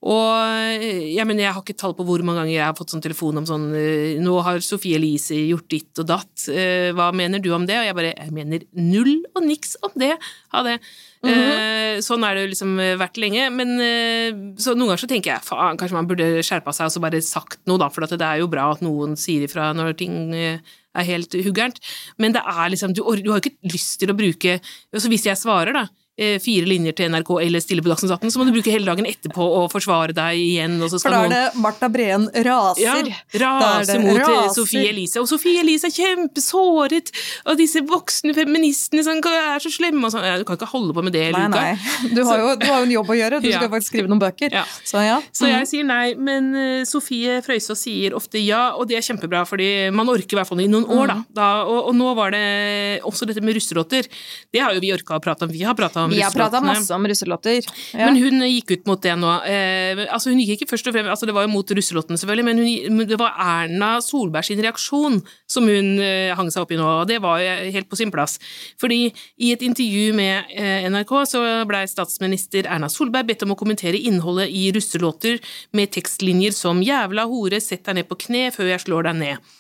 [0.07, 3.03] Og jeg mener, jeg har ikke tall på hvor mange ganger jeg har fått sånn
[3.03, 7.43] telefon om sånn eh, Nå har Sofie Elise gjort ditt og datt, eh, hva mener
[7.43, 7.81] du om det?
[7.81, 10.15] Og jeg bare Jeg mener null og niks om det.
[10.55, 10.79] Ha det.
[11.27, 13.49] Eh, Sånn er det jo liksom vært lenge.
[13.55, 16.95] Men eh, så noen ganger så tenker jeg faen, kanskje man burde skjerpa seg og
[16.95, 17.91] så bare sagt noe, da.
[17.93, 20.61] For at det er jo bra at noen sier ifra når ting eh,
[20.97, 21.81] er helt huggernt,
[22.17, 24.59] Men det er liksom du, du har jo ikke lyst til å bruke
[24.97, 25.87] Så hvis jeg svarer, da.
[26.19, 28.89] Eh, Fire linjer til NRK eller stille på Dagsnytt 18, så må du bruke hele
[28.89, 33.11] dagen etterpå å forsvare deg igjen, og så For da er det Martha Breen raser.
[33.37, 34.55] ja, er det mot eh, raser.
[34.57, 35.21] Sofie Elise.
[35.23, 37.11] Og Sofie Elise er kjempesåret,
[37.47, 40.25] og disse voksne feministene som er så slemme og sånn.
[40.27, 41.61] Ja, Du kan ikke holde på med det Nei, uka.
[41.63, 42.15] nei.
[42.15, 43.41] Du har, jo, du har jo en jobb å gjøre.
[43.43, 43.61] Du Ja.
[43.61, 44.53] skal faktisk skrive noen bøker.
[44.53, 44.65] Ja.
[44.85, 45.21] Så ja.
[45.37, 49.45] Så jeg sier nei, men eh, Sofie Frøysaa sier ofte ja, og det er kjempebra,
[49.49, 51.17] fordi man orker i hvert fall i noen år, da.
[51.39, 54.09] da og, og nå var det også dette med russerotter.
[54.53, 55.53] Det har jo vi orka å prate om.
[55.55, 57.67] Vi har prata om Vi har prata masse om russelåter.
[57.93, 58.07] Ja.
[58.07, 59.33] Men hun gikk ut mot det nå.
[59.49, 62.47] Eh, altså hun gikk ikke først og fremst, altså Det var jo mot russelåtene, selvfølgelig,
[62.47, 66.81] men hun, det var Erna Solberg sin reaksjon som hun eh, hang seg opp i
[66.81, 68.39] nå, og det var jo helt på sin plass.
[68.81, 69.11] Fordi
[69.43, 74.01] i et intervju med eh, NRK så blei statsminister Erna Solberg bedt om å kommentere
[74.01, 75.41] innholdet i russelåter
[75.77, 79.55] med tekstlinjer som 'jævla hore, sett deg ned på kne før jeg slår deg ned'.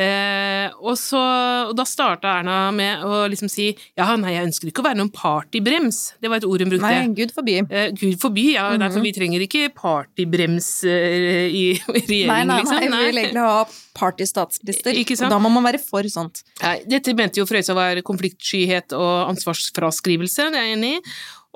[0.00, 1.20] Eh, og, så,
[1.68, 5.00] og da starta Erna med å liksom si ja, nei, jeg ønsker ikke å være
[5.00, 6.00] noen partybrems.
[6.22, 6.86] Det var et ord hun brukte.
[6.86, 7.58] Nei, gud forby.
[7.68, 8.84] Eh, Gud forby, ja, Mm -hmm.
[8.84, 12.76] Derfor vi trenger ikke partybrems eh, i regjeringen, Nei, nei, liksom.
[12.90, 15.24] nei, vi vil egentlig ha party-statsminister.
[15.24, 16.42] Og da må man være for sånt.
[16.62, 21.02] Nei, dette mente jo Frøysaa var konfliktskyhet og ansvarsfraskrivelse, det er jeg enig i.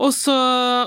[0.02, 0.34] Og så,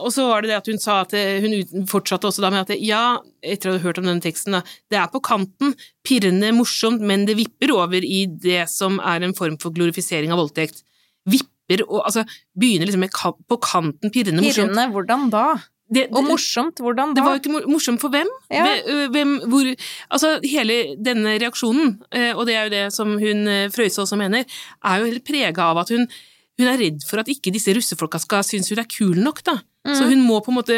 [0.04, 2.82] og så var det det at hun sa at hun fortsatte også da med at
[2.84, 4.60] ja, etter å ha hørt om denne teksten, da,
[4.92, 5.72] det er på kanten,
[6.04, 10.42] pirrende morsomt, men det vipper over i det som er en form for glorifisering av
[10.44, 10.84] voldtekt.
[11.28, 12.26] Vipper og altså
[12.60, 14.74] begynner liksom med kan, på kanten, pirrende morsomt.
[14.76, 15.48] Pirrende, hvordan da?
[15.88, 17.16] Det- Og morsomt, hvordan da?
[17.16, 18.28] Det var jo ikke morsomt for hvem?
[18.52, 18.66] Ja.
[19.08, 19.70] Hvem hvor,
[20.12, 24.20] altså, hele denne reaksjonen, eh, og det er jo det som hun eh, Frøysaa også
[24.20, 24.44] mener,
[24.84, 26.10] er jo helt prega av at hun,
[26.58, 29.60] hun er redd for at ikke disse russefolka skal synes hun er kul nok, da.
[29.88, 30.78] Så hun må på en måte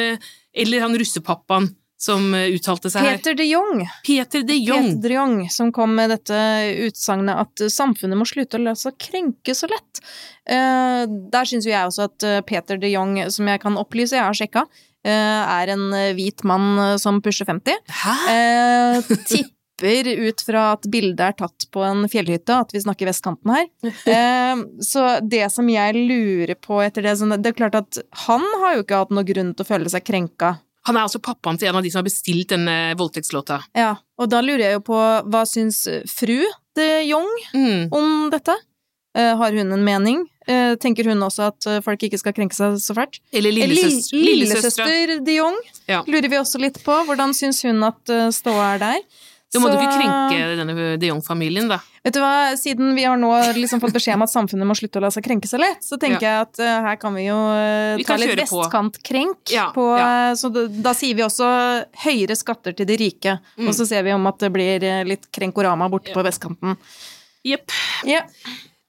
[0.53, 3.17] Eller han russepappaen som eh, uttalte seg her.
[3.17, 3.81] Peter de Jong.
[4.07, 4.85] Peter de Jong.
[4.95, 6.37] Peter de Jong, som kom med dette
[6.85, 9.99] utsagnet at eh, samfunnet må slutte å la seg krenke så lett.
[10.47, 14.23] Eh, der syns jo jeg også at Peter de Jong, som jeg kan opplyse, jeg
[14.23, 14.65] har sjekka,
[15.09, 15.85] er en
[16.17, 17.83] hvit mann som pusher 50.
[18.01, 18.15] Hæ?
[18.31, 19.45] Eh,
[19.79, 23.67] tipper ut fra at bildet er tatt på en fjellhytte, at vi snakker vestkanten her.
[24.09, 28.41] Eh, så det som jeg lurer på etter det sånn, Det er klart at han
[28.63, 30.57] har jo ikke hatt noen grunn til å føle seg krenka.
[30.87, 33.59] Han er altså pappaen til en av de som har bestilt denne voldtektslåta.
[33.77, 34.97] Ja, og da lurer jeg jo på
[35.29, 36.39] hva syns fru
[36.75, 37.91] de Jong Mm.
[37.93, 38.55] om dette?
[39.15, 40.25] Eh, har hun en mening?
[40.47, 43.19] Eh, tenker hun også at eh, folk ikke skal krenke seg så fælt?
[43.33, 44.85] Eller Eh, lillesøs Lill- lillesøstera.
[44.87, 46.01] Lillesøster de Jong Ja.
[46.07, 46.95] lurer vi også litt på.
[47.05, 48.99] Hvordan syns hun at ståa er der?
[49.51, 51.79] Du må Så- du ikke krenke denne de Jong-familien, da.
[52.05, 54.99] Vet du hva, siden vi har nå liksom fått beskjed om at samfunnet må slutte
[54.99, 57.33] å la seg krenke så lett, så tenker jeg at uh, her kan vi jo
[57.33, 59.41] uh, Vi ta litt vestkantkrenk.
[59.49, 59.51] på.
[59.55, 60.29] Ja, på ja.
[60.29, 61.49] eh, Så da, da sier vi også
[62.05, 63.67] høyere skatter til de rike, Mm.
[63.67, 66.77] og så ser vi om at det blir litt krenkorama borte på vestkanten.
[67.43, 67.71] Jepp.
[68.05, 68.21] Ja.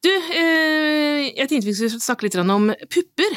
[0.05, 3.33] Du, uh, jeg tenkte vi skulle snakke litt om pupper.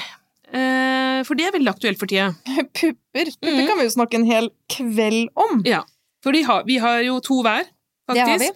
[1.23, 2.35] For det er veldig aktuelt for tida.
[2.45, 2.99] Pupper.
[3.31, 3.67] Pupper Mm.
[3.67, 5.63] kan vi jo snakke en hel kveld om.
[5.65, 5.81] Ja.
[6.23, 7.65] For har, vi har jo to hver,
[8.09, 8.25] faktisk.
[8.25, 8.51] Det har vi.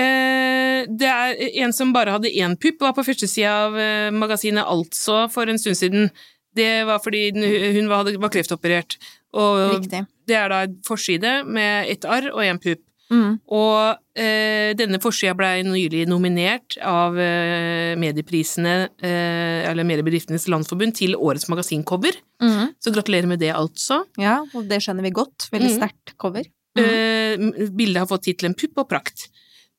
[0.00, 4.64] Eh, det er en som bare hadde én pupp, var på førstesida av eh, magasinet
[4.68, 6.10] Altså for en stund siden.
[6.56, 7.30] Det var fordi
[7.78, 8.98] hun var, var kreftoperert.
[9.36, 10.04] Og Riktig.
[10.26, 12.80] det er da en forside med ett arr og én pupp.
[13.08, 13.38] Mm.
[13.56, 21.16] Og eh, denne forsida blei nylig nominert av eh, medieprisene, eh, eller Mediebedriftenes Landsforbund, til
[21.16, 22.18] årets magasincover.
[22.42, 22.74] Mm.
[22.84, 24.02] Så gratulerer med det, altså.
[24.20, 25.48] Ja, og det skjønner vi godt.
[25.52, 25.78] Veldig Mm.
[25.80, 26.44] sterkt cover.
[26.78, 27.52] Mm.
[27.52, 29.28] Eh, bildet har fått tittelen Pupp og prakt.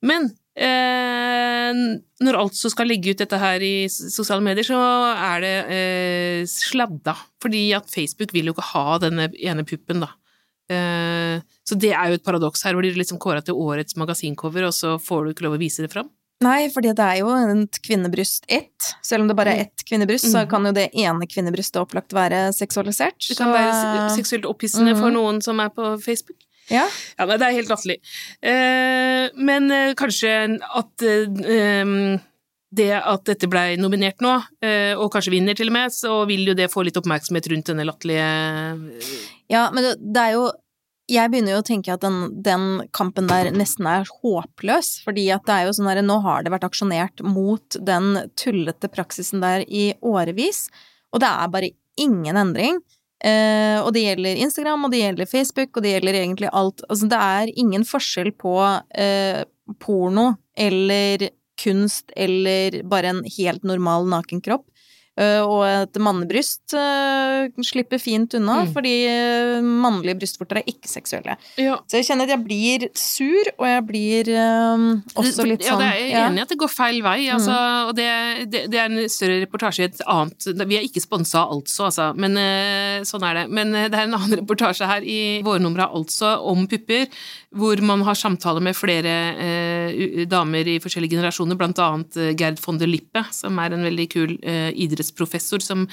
[0.01, 1.73] Men eh,
[2.23, 4.79] når altså skal legge ut dette her i sosiale medier, så
[5.15, 7.15] er det eh, sladda.
[7.43, 10.11] Fordi at Facebook vil jo ikke ha denne ene puppen, da.
[10.69, 14.67] Eh, så det er jo et paradoks her, hvor de liksom kåra til årets magasincover,
[14.69, 16.09] og så får du ikke lov å vise det fram.
[16.39, 18.93] Nei, fordi det er jo et kvinnebryst ett.
[19.03, 20.49] Selv om det bare er ett kvinnebryst, så Mm.
[20.49, 23.19] kan jo det ene kvinnebrystet opplagt være seksualisert.
[23.27, 25.13] Det kan så- være seksuelt opphissende for Mhm.
[25.19, 26.37] noen som er på Facebook.
[26.69, 26.85] Ja.
[27.17, 27.99] Ja, nei, det er helt latterlig.
[28.41, 30.33] Eh, men eh, kanskje
[30.79, 31.93] at eh,
[32.69, 36.51] det at dette blei nominert nå, eh, og kanskje vinner til og med, så vil
[36.51, 38.27] jo det få litt oppmerksomhet rundt denne latterlige
[39.49, 40.49] Ja, men det, det er jo
[41.09, 45.47] jeg begynner jo å tenke at den, den kampen der nesten er håpløs, fordi at
[45.47, 49.65] det er jo sånn her Nå har det vært aksjonert mot den tullete praksisen der
[49.65, 50.67] i årevis,
[51.09, 52.77] og det er bare ingen endring.
[53.19, 56.83] Eh, og det gjelder Instagram, og det gjelder Facebook, og det gjelder egentlig alt.
[56.87, 58.55] Altså, det er ingen forskjell på
[58.95, 59.43] eh,
[59.83, 61.29] porno eller
[61.59, 64.63] kunst eller bare en helt normal nakenkropp.
[65.19, 68.69] Uh, og et mannebryst uh, slipper fint unna, mm.
[68.71, 71.35] fordi uh, mannlige brystvorter er ikke seksuelle.
[71.59, 71.75] Ja.
[71.91, 74.31] Så jeg kjenner at jeg blir sur, og jeg blir
[75.19, 77.33] også litt sånn Ja, jeg er enig i at det går feil vei, mm.
[77.35, 77.89] altså, mm.
[77.89, 78.07] og det,
[78.53, 82.09] det, det, er en større reportasje i et annet Vi er ikke sponsa altså, altså,
[82.15, 82.39] men
[83.07, 83.45] sånn er det.
[83.51, 87.09] Men det er en annen reportasje her i vårnummeret, altså, om pupper,
[87.57, 89.13] hvor man har samtaler med flere
[90.29, 94.35] damer i forskjellige generasjoner, blant annet Gerd von der Lippe, som er en veldig kul
[94.45, 95.87] eh, idrettsprofessor som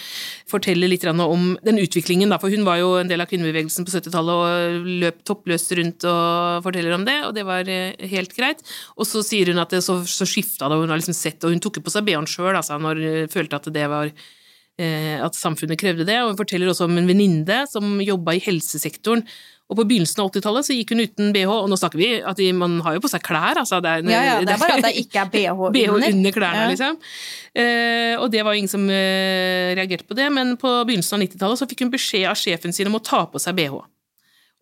[0.51, 4.37] forteller litt om den utviklingen, for hun var jo en del av kvinnebevegelsen på 70-tallet
[4.37, 8.61] og løp toppløst rundt og forteller om det, og det var eh, helt greit.
[9.01, 11.41] Og så sier hun at det så, så skifta det, og hun har liksom sett,
[11.45, 15.17] og hun tok på seg BH-en sjøl, altså, når hun følte at det var eh,
[15.25, 19.25] at samfunnet krevde det, og hun forteller også om en venninne som jobba i helsesektoren,
[19.67, 22.43] og på begynnelsen av 80-tallet så gikk hun uten bh, og nå snakker vi at
[22.55, 23.81] man har jo på seg klær, altså.
[23.83, 25.75] Det er, ja, ja, det er bare at det ikke er bh under.
[25.75, 26.69] BH under klærne, ja.
[26.71, 27.01] liksom.
[27.51, 31.63] Eh, og det var ingen som eh, reagerte på det, men på begynnelsen av 90-tallet
[31.63, 33.83] så fikk hun beskjed av sjefen sin om å ta på seg bh.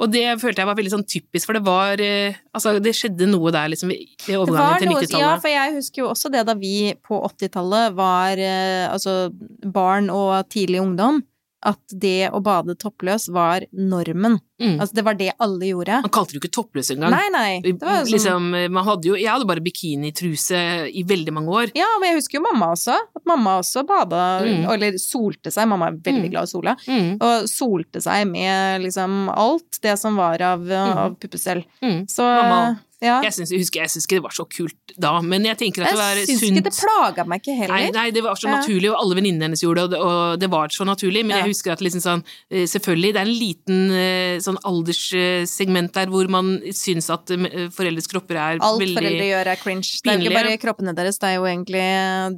[0.02, 3.28] Og det følte jeg var veldig sånn typisk, for det var eh, Altså, det skjedde
[3.28, 5.20] noe der, liksom, i overgangen til 90-tallet.
[5.20, 9.28] Ja, for jeg husker jo også det da vi på 80-tallet var eh, altså
[9.68, 11.20] barn og tidlig ungdom
[11.64, 14.38] at det å bade toppløs var normen.
[14.60, 14.76] Mm.
[14.78, 16.00] Altså, det var det alle gjorde.
[16.04, 17.14] Man kalte det jo ikke toppløs engang.
[17.14, 17.50] Nei, nei.
[17.64, 18.12] Det var sånn...
[18.12, 20.60] liksom, man hadde jo, jeg hadde bare bikinitruse
[20.92, 21.74] i veldig mange år.
[21.78, 22.96] Ja, men jeg husker jo mamma også.
[23.18, 24.64] At mamma også bada, mm.
[24.76, 25.68] eller solte seg.
[25.70, 26.32] Mamma er veldig mm.
[26.36, 26.76] glad i sola.
[26.86, 27.10] Mm.
[27.18, 30.98] Og solte seg med liksom alt det som var av, mm.
[31.06, 31.64] av puppestell.
[31.82, 32.04] Mm.
[32.10, 32.64] Så mamma
[33.04, 33.18] ja.
[33.24, 35.84] Jeg, synes, jeg, husker, jeg syns ikke det var så kult da, men jeg tenker
[35.84, 36.30] at det var sunt.
[36.30, 37.74] Jeg syns ikke det plaga meg ikke heller.
[37.74, 38.58] Nei, nei det var så ja.
[38.60, 41.42] naturlig, og alle venninnene hennes gjorde det, og det var så naturlig, men ja.
[41.42, 46.10] jeg husker at liksom sånn eh, Selvfølgelig, det er en liten eh, sånn alderssegment der
[46.12, 49.90] hvor man syns at eh, foreldres kropper er Alt veldig Alt foreldre gjør er cringe.
[50.04, 51.84] Det er jo ikke bare kroppene deres, det er jo egentlig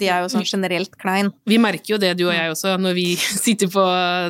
[0.01, 1.31] De er jo sånn generelt klein.
[1.49, 3.07] Vi merker jo det, du og jeg også, når vi
[3.47, 3.85] sitter på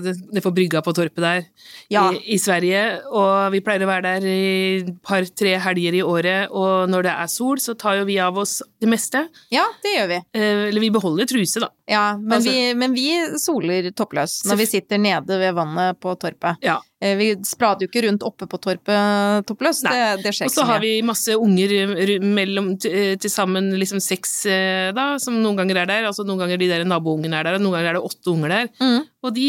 [0.04, 1.46] det på brygga på Torpet der
[1.88, 2.82] i, i Sverige,
[3.14, 4.46] og vi pleier å være der i
[4.82, 8.18] et par-tre helger i året året, og når det er sol, så tar jo vi
[8.22, 9.26] av oss det meste.
[9.52, 10.20] Ja, det gjør vi.
[10.36, 11.70] Eh, eller vi beholder truse, da.
[11.86, 13.08] Ja, men, altså, vi, men vi,
[13.38, 16.58] soler toppløs når vi sitter nede ved vannet på torpet.
[16.64, 16.80] Ja.
[17.02, 20.54] Eh, vi sprader jo ikke rundt oppe på torpet toppløs, det, det, skjer ikke.
[20.54, 25.60] Og så har vi masse unger mellom til sammen liksom seks, eh, da, som noen
[25.60, 26.10] ganger er der.
[26.10, 28.56] Altså noen ganger de der naboungene er der, og noen ganger er det åtte unger
[28.56, 28.74] der.
[28.82, 29.00] Mm.
[29.26, 29.48] Og de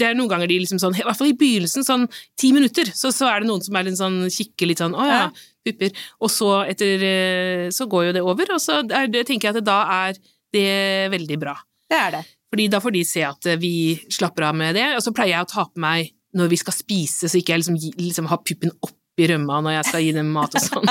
[0.00, 2.06] det er noen ganger de liksom sånn, i hvert fall i begynnelsen, sånn
[2.40, 5.06] ti minutter, så, så er det noen som er litt sånn, kikker litt sånn å
[5.06, 5.22] ja,
[5.66, 6.04] pupper.
[6.24, 9.60] Og så etter eh, Så går jo det over, og så er, det, tenker jeg
[9.60, 10.20] at da er
[10.54, 11.56] det veldig bra.
[11.90, 12.22] Det er det.
[12.50, 13.74] Fordi da får de se at eh, vi
[14.10, 16.74] slapper av med det, og så pleier jeg å ta på meg når vi skal
[16.76, 20.12] spise, så ikke jeg liksom, liksom har puppen opp i rømma når jeg skal gi
[20.16, 20.86] dem mat og sånn.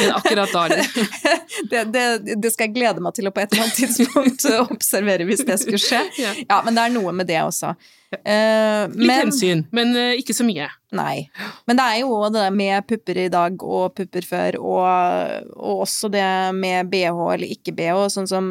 [0.00, 0.64] Men akkurat da
[1.70, 5.26] det, det, det, skal jeg glede meg til å på et eller annet tidspunkt observere
[5.28, 6.02] hvis det skulle skje.
[6.50, 7.74] Ja, men det er noe med det også.
[8.10, 10.66] Uh, Litt men, hensyn, men uh, ikke så mye.
[10.96, 11.28] Nei.
[11.70, 16.10] Men det er jo det med pupper i dag og pupper før, og, og også
[16.12, 18.50] det med bh eller ikke bh, sånn som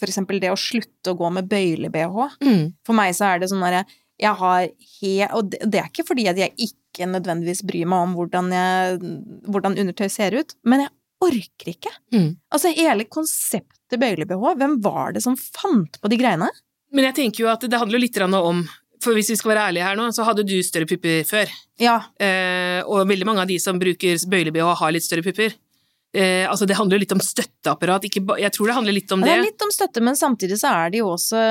[0.00, 2.40] for eksempel det å slutte å gå med bøyle-bh.
[2.44, 2.64] Mm.
[2.84, 3.84] For meg så er det sånn derre
[4.20, 5.12] jeg har he...
[5.36, 9.12] Og det, det, er ikke fordi at jeg ikke nødvendigvis bry meg om hvordan, jeg,
[9.52, 10.94] hvordan undertøy ser ut, men jeg
[11.26, 11.92] orker ikke.
[12.14, 12.30] Mm.
[12.52, 16.48] Altså, hele konseptet bøyle-bh, hvem var det som fant på de greiene?
[16.94, 18.64] Men jeg tenker jo at det handler litt om
[19.02, 21.50] for hvis vi skal være ærlige her nå, så hadde du større pupper før.
[21.82, 21.98] Ja.
[22.18, 25.54] Eh, og veldig mange av de som bruker bøyle-bh, har litt større pupper.
[26.14, 29.28] Eh, altså det handler litt om støtteapparat, jeg tror det handler litt om det.
[29.28, 31.42] Det er litt om støtte, men samtidig så er det jo også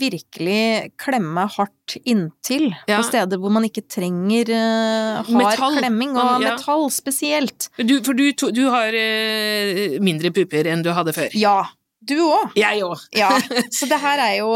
[0.00, 2.96] virkelig klemme hardt inntil ja.
[2.96, 5.78] på steder hvor man ikke trenger uh, hard metall.
[5.78, 6.56] klemming, og ja.
[6.56, 7.68] metall spesielt.
[7.76, 11.30] Du, for du, du har uh, mindre pupper enn du hadde før?
[11.38, 11.58] Ja,
[12.08, 12.54] du òg.
[12.58, 13.02] Jeg òg.
[13.16, 13.30] ja,
[13.76, 14.50] så det her er jo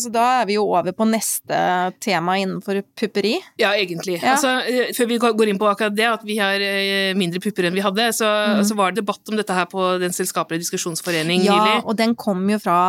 [0.00, 1.58] Så da er vi jo over på neste
[2.02, 3.34] tema innenfor pupperi.
[3.60, 4.18] Ja, egentlig.
[4.20, 4.34] Ja.
[4.34, 7.68] Altså, eh, før vi går inn på akkurat det, at vi har eh, mindre pupper
[7.68, 8.28] enn vi hadde, så,
[8.58, 8.64] mm.
[8.68, 11.76] så var det debatt om dette her på Den selskapelige diskusjonsforening ja, nylig.
[11.78, 12.80] Ja, og den kom jo fra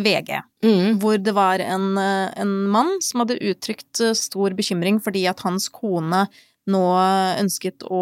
[0.00, 1.00] VG, mm.
[1.02, 5.68] hvor det var en, eh, en mann som hadde uttrykt stor bekymring fordi at hans
[5.72, 6.26] kone
[6.70, 6.82] nå
[7.40, 8.00] ønsket å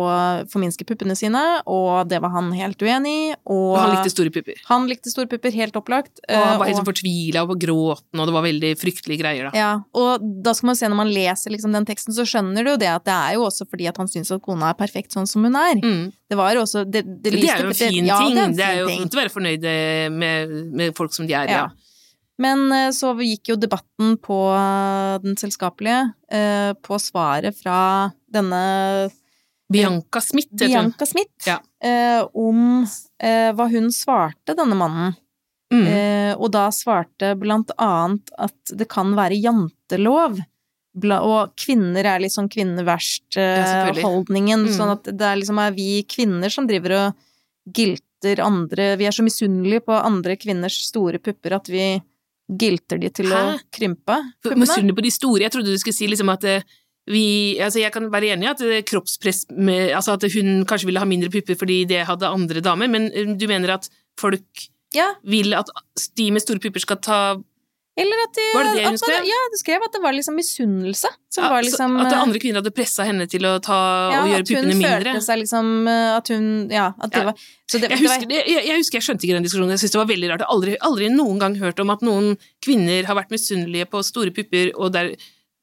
[0.53, 3.25] forminske puppene sine, og det var han helt uenig i.
[3.49, 4.61] Og, Og han likte store pupper.
[4.69, 6.21] han likte store pupper, helt opplagt.
[6.29, 9.23] Og han eh, var helt sånn fortvila og på gråten, og det var veldig fryktelige
[9.23, 9.53] greier, da.
[9.59, 12.75] ja, og da skal man se når man leser liksom den teksten, så skjønner du
[12.75, 15.17] jo det at det er jo også fordi at han syns at kona er perfekt
[15.17, 15.81] sånn som hun er.
[15.83, 16.07] Mm.
[16.29, 18.05] Det var også Det, det, Det, er jo en fin ting.
[18.05, 18.19] fin ja.
[18.21, 21.29] Det er, en Det er jo fint å være fornøyd eh, med, med folk som
[21.29, 21.67] de er, ja.
[21.67, 21.88] Ja.
[22.43, 27.79] Men eh, så gikk jo debatten på eh, den selskapelige eh, på svaret fra
[28.31, 28.63] denne
[29.69, 30.73] Bianca Smith, heter hun.
[30.73, 31.59] Bianca Smith Ja.
[32.33, 32.87] om
[33.21, 35.13] hva hun svarte denne mannen.
[35.69, 36.39] Mm.
[36.41, 40.41] Og da svarte blant annet at det kan være jantelov.
[41.05, 44.65] Og kvinner er litt sånn kvinner verst-holdningen.
[44.65, 44.73] Mm.
[44.73, 49.13] sånn at det er liksom er vi kvinner som driver og gilter andre Vi er
[49.13, 51.91] så misunnelige på andre kvinners store pupper at vi
[52.49, 53.43] gilter de til å
[53.75, 54.19] krympe?
[54.57, 55.45] Misunnelig på de store.
[55.45, 56.65] Jeg trodde du skulle si liksom at eh,
[57.09, 60.91] vi Altså, jeg kan være enig i at eh, kroppspress med Altså at hun kanskje
[60.91, 63.89] ville ha mindre pupper fordi det hadde andre damer, men eh, du mener at
[64.21, 65.69] folk Ja, vil at
[66.17, 67.21] de med store pupper skal ta
[67.99, 69.25] eller at de Var det det hun skrev?
[69.27, 71.11] Ja, du skrev at det var liksom misunnelse.
[71.37, 73.79] Ja, var liksom At det andre kvinner hadde pressa henne til å ta
[74.15, 75.15] ja, og gjøre puppene mindre.
[75.43, 77.25] liksom eh, At hun Ja, at det Ja.
[77.31, 77.35] var
[77.69, 79.75] Så det, Jeg det var husker, jeg, jeg husker jeg skjønte ikke den diskusjonen.
[79.75, 80.41] Jeg synes det var veldig rart.
[80.41, 82.31] Jeg har aldri, aldri noen gang hørt om at noen
[82.65, 85.11] kvinner har vært misunnelige på store pupper og der,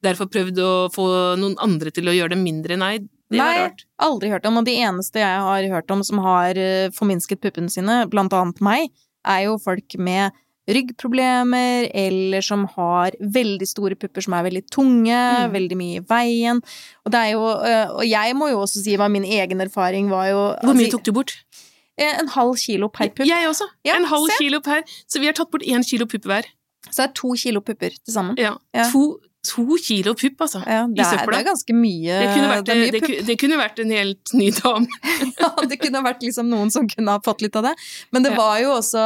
[0.06, 1.08] derfor prøvd å få
[1.41, 2.78] noen andre til å gjøre dem mindre.
[2.78, 3.82] Nei, det var Nei, rart.
[4.06, 4.60] aldri hørt om.
[4.62, 8.62] Og de eneste jeg har hørt om som har eh, forminsket puppene sine, blant annet
[8.62, 8.91] meg,
[9.26, 10.30] er jo folk med
[10.67, 15.51] ryggproblemer, eller som har veldig store pupper som er veldig tunge, Mm.
[15.54, 16.62] veldig mye i veien.
[17.06, 20.10] Og det er jo eh, Og jeg må jo også si hva min egen erfaring
[20.10, 21.34] var jo Hvor mye altså, tok du bort?
[21.97, 23.25] eh, En halv kilo per pupp.
[23.28, 23.67] Jeg også.
[23.86, 24.38] Ja, en halv se.
[24.43, 24.82] kilo per.
[25.08, 26.43] Så vi har tatt bort én kilo pupp hver.
[26.89, 28.36] Så det er to kilo pupper til sammen.
[28.38, 28.56] Ja.
[28.73, 28.89] Ja.
[28.91, 30.62] To, to kilo pupp, altså.
[30.65, 33.60] Ja, det, er, det er ganske mye Det kunne, vært, det mye det, det kunne
[33.62, 35.01] vært en helt ny dame.
[35.41, 37.75] Ja, det kunne vært liksom noen som kunne ha fått litt av det.
[38.15, 38.39] Men det Ja.
[38.41, 39.05] var jo også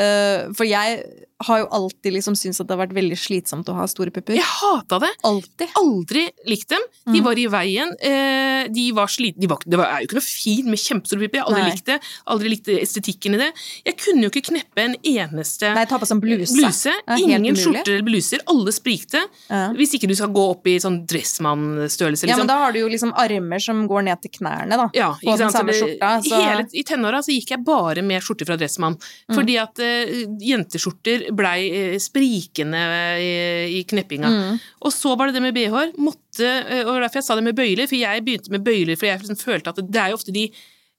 [0.00, 1.02] eh, For jeg
[1.44, 4.34] har jo alltid liksom syntes at det har vært veldig slitsomt å ha store pupper.
[4.38, 5.10] Jeg hata det.
[5.22, 5.68] Altid.
[5.76, 6.80] Aldri likt dem.
[7.06, 7.24] De Mhm.
[7.24, 7.92] var i veien.
[8.00, 9.40] eh, De var slitne.
[9.40, 11.34] De var, det var, er jo ikke noe fint med kjempestore pupper.
[11.36, 11.70] Jeg aldri Nei.
[11.70, 12.00] likt det.
[12.26, 13.52] Aldri likt estetikken i det.
[13.84, 16.56] Jeg kunne jo ikke kneppe en eneste Nei, ta på sånn bluse.
[16.56, 16.92] bluse.
[17.18, 18.40] Ingen skjorter eller bluser.
[18.48, 19.20] Alle sprikte.
[19.50, 19.72] Ja.
[19.76, 22.48] Hvis ikke du skal gå opp i sånn dressmann-størrelse, ja, men liksom.
[22.48, 24.88] da har du jo liksom armer som går ned til knærne, da.
[24.94, 28.46] Ja, på den samme skjorta, så- hele, I tenåra så gikk jeg bare med skjorter
[28.46, 28.96] fra Dressmann.
[29.30, 29.34] Mm.
[29.36, 32.84] Fordi at uh, jenteskjorter blei eh, sprikende
[33.22, 33.32] i,
[33.80, 34.28] i kneppinga.
[34.30, 34.60] Mm.
[34.86, 35.92] Og så var det det med bh-er.
[35.98, 39.08] Måtte, eh, og derfor jeg sa det med bøyler, for jeg begynte med bøyler for
[39.10, 40.46] jeg liksom følte at det er jo ofte de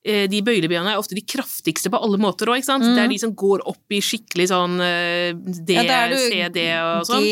[0.08, 2.62] eh, de bøyle-BH-ene er ofte de kraftigste på alle måter òg.
[2.64, 2.86] Mm.
[2.96, 6.18] Det er de som går opp i skikkelig sånn eh, D, Ja, da er du
[6.22, 7.26] CD og sånn.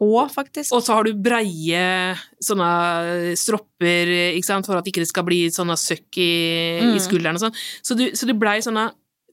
[0.00, 0.72] H faktisk.
[0.74, 1.84] Og så har du breie
[2.42, 2.70] sånne
[3.38, 6.30] stropper, ikke sant, for at ikke det skal bli sånne søkk i,
[6.80, 6.96] Mm.
[6.96, 7.56] i skulderen og sånn.
[7.82, 8.88] Så, du, så det blei sånne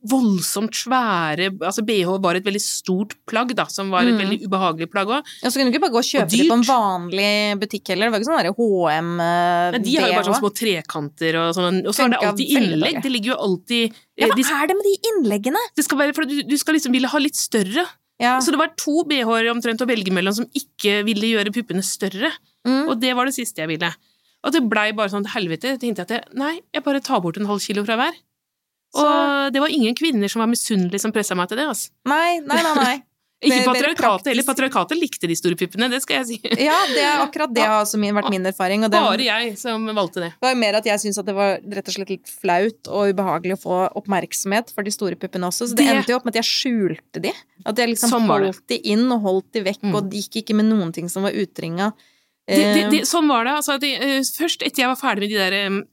[0.10, 4.22] voldsomt svære Altså BH var et veldig stort plagg, da, som var et Mm.
[4.24, 5.24] veldig ubehagelig plagg òg.
[5.44, 7.88] Ja, så kunne du ikke bare gå og kjøpe Og det på en vanlig butikk
[7.94, 8.08] heller.
[8.08, 11.54] Det var ikke sånn derre HM Men de har jo bare sånne små trekanter og
[11.56, 13.02] sånn, og så er det alltid innlegg.
[13.04, 15.64] Det ligger jo alltid Ja, eh, hva de, er det med de innleggene?
[15.76, 17.86] det skal være, for du, du skal liksom ville ha litt større.
[18.20, 18.40] Ja.
[18.42, 22.32] Så det var to BH-er omtrent å velge mellom som ikke ville gjøre puppene større.
[22.66, 22.88] Mm.
[22.90, 23.92] Og det var det siste jeg ville.
[24.44, 25.76] Og det blei bare sånn helvete.
[25.76, 28.14] Jeg tenkte at jeg, nei, jeg bare tar bort en halv kilo fra hver.
[28.96, 31.68] Så- Og det var ingen kvinner som var misunnelige som pressa meg til det.
[31.68, 31.90] altså.
[32.06, 32.74] Nei, nei, nei.
[32.84, 32.98] nei.
[33.46, 34.42] Ikke patriarkatet heller.
[34.48, 36.38] Patriarkatet likte de store puppene, det skal jeg si.
[36.58, 38.82] Ja, det er akkurat det har også min, vært min erfaring.
[38.84, 40.32] Og det Bare jeg som valgte det.
[40.42, 43.12] Det var mer at jeg syntes at det var rett og slett litt flaut og
[43.14, 46.26] ubehagelig å få oppmerksomhet for de store puppene også, så det, Det- endte jo opp
[46.26, 47.34] med at jeg skjulte de.
[47.64, 49.94] At jeg liksom Sånn holdt de inn og holdt de vekk, Mm.
[49.96, 51.94] og de gikk ikke med noen ting som var utringa.
[52.48, 53.54] Eh, sånn var det.
[53.54, 55.84] Altså, det, eh, først etter jeg var ferdig med de der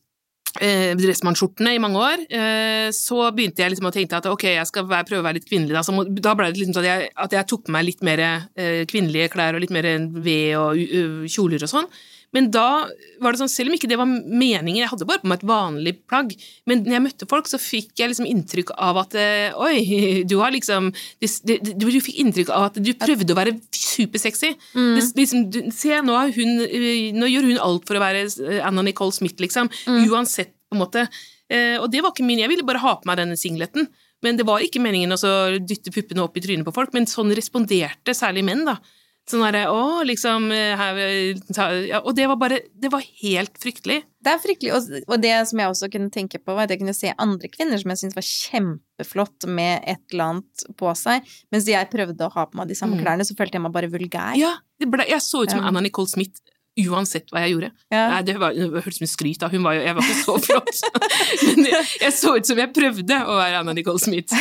[0.61, 4.71] eh, dressmannskjortene i mange år, eh, så begynte jeg liksom å tenke at ok, jeg
[4.71, 5.77] skal være, prøve å være litt kvinnelig.
[5.77, 7.89] Da, så må, da ble det liksom sånn at jeg, at jeg tok på meg
[7.89, 9.89] litt mer eh, kvinnelige klær og litt mer
[10.25, 11.91] ved og kjoler og sånn.
[12.35, 12.87] Men da
[13.23, 15.47] var det sånn, selv om ikke det var meningen, jeg hadde bare på meg et
[15.49, 16.33] vanlig plagg,
[16.69, 20.37] men når jeg møtte folk, så fikk jeg liksom inntrykk av at eh, oi, du
[20.43, 20.91] har liksom
[21.23, 24.55] Du, Du fikk inntrykk av at du prøvde å være supersexy.
[24.75, 28.27] mm, Det, liksom, du, se, nå, hun, eh, nå gjør hun alt for å være
[28.27, 29.71] eh, Anna Nicole Smith, liksom.
[29.87, 30.03] Mm.
[30.11, 31.07] Uansett, på en måte.
[31.55, 33.87] Og det var ikke min, jeg ville bare ha på meg denne singleten.
[34.25, 37.31] Men det var ikke meningen å dytte puppene opp i trynet på folk, men sånn
[37.37, 38.79] responderte særlig menn, da.
[39.25, 41.39] Sånn derre å, liksom eh, her, eh,
[41.89, 44.03] ja, Og det var bare Det var helt fryktelig.
[44.21, 44.73] Det er fryktelig.
[44.77, 47.49] Og, og det som jeg også kunne tenke på, var at jeg kunne se andre
[47.53, 52.29] kvinner som jeg syntes var kjempeflott med et eller annet på seg, mens jeg prøvde
[52.29, 53.03] å ha på meg de samme Mm.
[53.05, 54.37] klærne, så følte jeg meg bare vulgær.
[54.41, 54.55] Ja,
[54.85, 55.65] ble, jeg så ut som.
[55.65, 56.44] Anna Nicole Smith
[56.75, 57.69] uansett hva jeg gjorde.
[57.95, 58.01] Ja.
[58.11, 59.47] Nei, det, var, det hørtes ut som skryt, da.
[59.53, 60.81] Var jo, jeg var ikke så flott.
[61.55, 64.35] Men jeg, jeg så ut som jeg prøvde å være Anna Nicole Smith.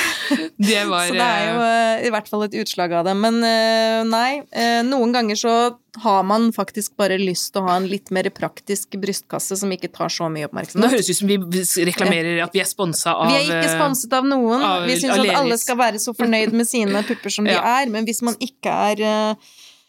[0.57, 3.13] Det var Så det er jo uh, i hvert fall et utslag av det.
[3.21, 5.53] Men uh, nei, uh, noen ganger så
[6.01, 9.91] har man faktisk bare lyst til å ha en litt mer praktisk brystkasse som ikke
[9.93, 10.81] tar så mye oppmerksomhet.
[10.81, 13.75] Nå høres det ut som vi reklamerer at vi er sponsa av Vi er ikke
[13.75, 14.57] sponset av noen.
[14.65, 17.61] av- Vi syns at alle skal være så fornøyd med sine pupper som de Ja.
[17.83, 19.37] er, men hvis man ikke er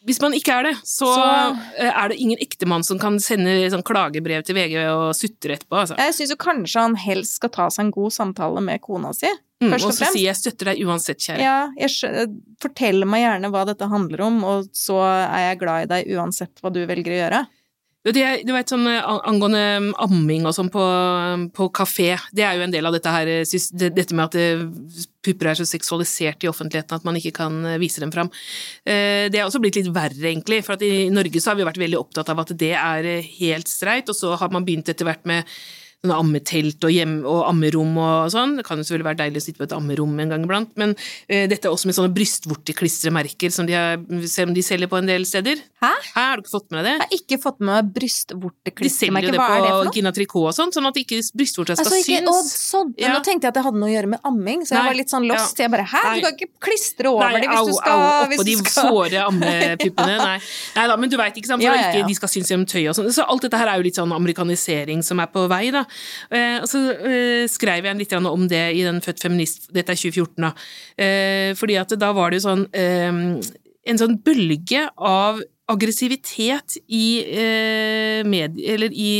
[0.05, 3.55] Hvis man ikke er det, så, Så- eh, er det ingen ektemann som kan sende
[3.73, 5.97] sånn klagebrev til VG og sutre etterpå, altså.
[5.97, 9.27] Jeg syns kanskje han helst skal ta seg en god samtale med kona si,
[9.63, 11.39] Mm, først og og så si 'jeg støtter deg uansett, kjære'.
[11.39, 11.89] Ja, jeg
[12.59, 16.61] fortell meg gjerne hva dette handler om, og så er jeg glad i deg uansett
[16.61, 17.47] hva du velger å gjøre.
[18.05, 20.81] Det, er- du vet, sånn eh, angående um, amming og sånn på,
[21.57, 24.61] på kafé, det er jo en del av dette her, eh, dette med at eh,
[25.25, 28.29] pupper er så seksualisert i offentligheten at man ikke kan vise dem fram.
[28.85, 31.97] Det er også blitt litt verre, egentlig, for i Norge så har vi vært veldig
[31.97, 33.07] opptatt av at det er
[33.39, 35.49] helt streit, og så har man begynt etter hvert med
[36.03, 38.57] sånne ammetelt og, hjem, og ammerom og sånn.
[38.59, 40.93] Det kan jo selvfølgelig være deilig å sitte på et ammerom en gang iblant, men
[41.29, 43.97] eh, dette er også med sånne brystvorteklistremerker som de, har,
[44.29, 45.61] selv om de selger på en del steder.
[45.81, 45.91] Hæ?
[46.13, 46.93] Hæ, har du ikke fått med deg det?
[46.95, 49.31] Jeg har ikke fått med meg De selger jo brystvorteklistremerke.
[49.33, 49.95] det Hva er det for noe?
[49.95, 52.53] Gina Tricot og sånn, sånn at ikke brystvorta skal Altså, ikke, å, synes.
[52.69, 52.93] sånn.
[52.95, 53.13] Men Ja.
[53.15, 54.97] Nå tenkte jeg at det hadde noe å gjøre med amming, så jeg Nei, var
[55.01, 55.59] litt sånn lost.
[55.61, 56.15] Jeg bare hæ, Nei.
[56.19, 58.89] du kan ikke klistre over Nei, det hvis au, du skal, au, oppå de skal.
[58.91, 60.17] såre ammepuppene.
[60.21, 60.37] Nei.
[60.75, 61.61] Nei da, men du veit ikke, sant.
[61.63, 61.93] For Ja, ja, ja.
[62.01, 63.11] Ikke, de skal synes gjennom tøyet og sånn.
[63.15, 65.84] Så alt dette her er jo litt sånn amerikanisering som er på vei, da.
[66.29, 69.99] Eh, og så eh, skrev jeg litt om det i den Født feminist, dette er
[69.99, 70.53] 2014, da.
[70.97, 72.65] Eh, fordi at da var det jo sånn
[73.85, 79.13] en sånn bølge av aggressivitet i, eh, eller i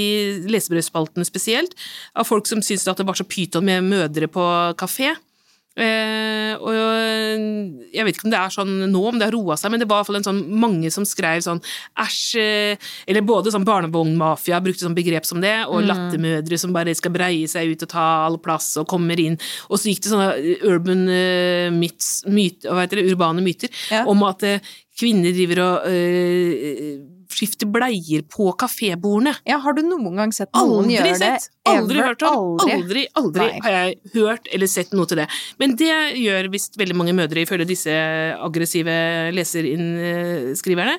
[0.45, 1.73] lesebrødspaltene spesielt,
[2.15, 4.45] av folk som syntes at det var så pyton med mødre på
[4.77, 5.15] kafé.
[5.75, 6.53] Eh,
[7.95, 9.87] jeg vet ikke om det er sånn nå, om det har roa seg, men det
[9.89, 11.61] var i hvert fall en sånn mange som skrev sånn
[12.03, 16.93] æsj eh, Eller både sånn barnevognmafia brukte sånn begrep som det, og lattermødre som bare
[16.97, 19.37] skal breie seg ut og ta all plass og kommer inn.
[19.69, 20.29] Og så gikk det sånne
[20.69, 24.03] urban eh, myths, myt, hva heter det, urbane myter Ja.
[24.09, 24.59] om at eh,
[24.99, 26.95] kvinner driver og eh,
[27.35, 29.33] skifter bleier på kafébordene.
[29.49, 31.19] Ja, har du noen gang sett noen Aldri gjøre det?
[31.43, 31.49] sett!
[31.67, 32.07] Aldri Ever?
[32.13, 32.35] hørt om!
[32.63, 32.73] Aldri.
[32.79, 35.27] Aldri, aldri har jeg hørt eller sett noe til det.
[35.59, 37.91] Men det gjør visst veldig mange mødre, ifølge disse
[38.39, 38.95] aggressive
[39.35, 40.97] leserinnskriverne.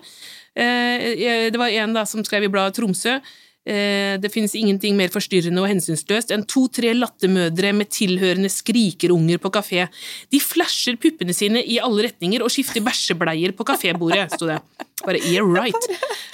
[0.57, 3.19] Eh, Det var en da som skrev i bladet Tromsø.
[3.67, 9.53] Eh, Det finnes ingenting mer forstyrrende og hensynsløst enn to-tre lattermødre med tilhørende skrikerunger på
[9.55, 9.87] kafé.
[10.33, 14.61] De flasher puppene sine i alle retninger og skifter bæsjebleier på kafébordet, sto det.
[15.05, 15.77] Bare yeah right.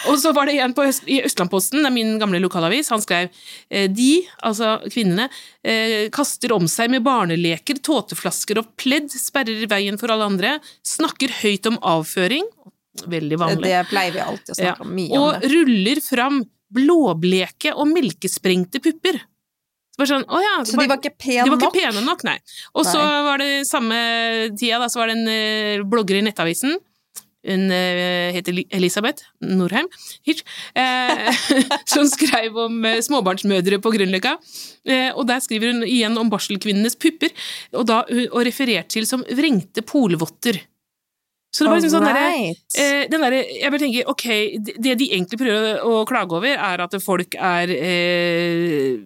[0.08, 3.02] Og så var det en på Øst, i Østlandposten, det er min gamle lokalavis, han
[3.02, 3.28] skrev
[3.70, 5.28] eh, de, altså kvinnene,
[5.66, 10.56] eh, kaster om seg med barneleker, tåteflasker og pledd, sperrer veien for alle andre,
[10.86, 12.46] snakker høyt om avføring,
[13.08, 15.52] veldig vanlig, Det pleier vi alltid å snakke om mye og om det.
[15.54, 16.42] ruller fram
[16.74, 19.20] blåbleke og melkesprengte pupper.
[19.92, 21.50] Så bare sånn, ja, Så de var ikke pene nok?
[21.50, 22.38] de var ikke pene nok, nei.
[22.72, 23.98] Og så var det samme
[24.56, 26.78] tida, da, så var det en eh, blogger i Nettavisen.
[27.42, 29.88] Hun eh, heter Elisabeth Norheim,
[30.24, 30.44] Hitch,
[30.78, 31.28] eh,
[31.92, 34.36] som skrev om småbarnsmødre på Grünerløkka.
[34.86, 37.34] Eh, og der skriver hun igjen om barselkvinnenes pupper,
[37.74, 40.62] og, da, og referert til som vrengte polvotter.
[41.52, 44.26] Så det var liksom sånn derre Eh, den derre Jeg bare tenker, ok,
[44.64, 49.02] det det de egentlig prøver å klage over, er at folk er eh,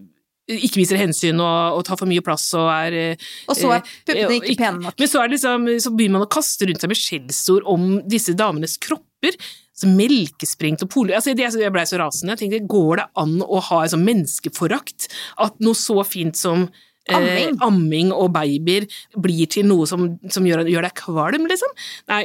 [0.47, 3.81] ikke viser hensyn og, og tar for mye plass og er eh, Og så er
[3.83, 4.99] eh, puppene ikke pene nok.
[5.03, 7.87] Men så, er det liksom, så begynner man å kaste rundt seg med skjellsord om
[8.07, 9.39] disse damenes kropper.
[9.77, 11.13] Så melkesprengt og poli...
[11.13, 12.37] Altså, det, jeg blei så rasende.
[12.37, 15.11] Jeg tenkte, går det an å ha en sånn menneskeforakt?
[15.43, 16.69] At noe så fint som
[17.09, 17.59] eh, Amming.
[17.65, 21.73] amming og babyer blir til noe som, som gjør, gjør deg kvalm, liksom?
[22.13, 22.25] Nei.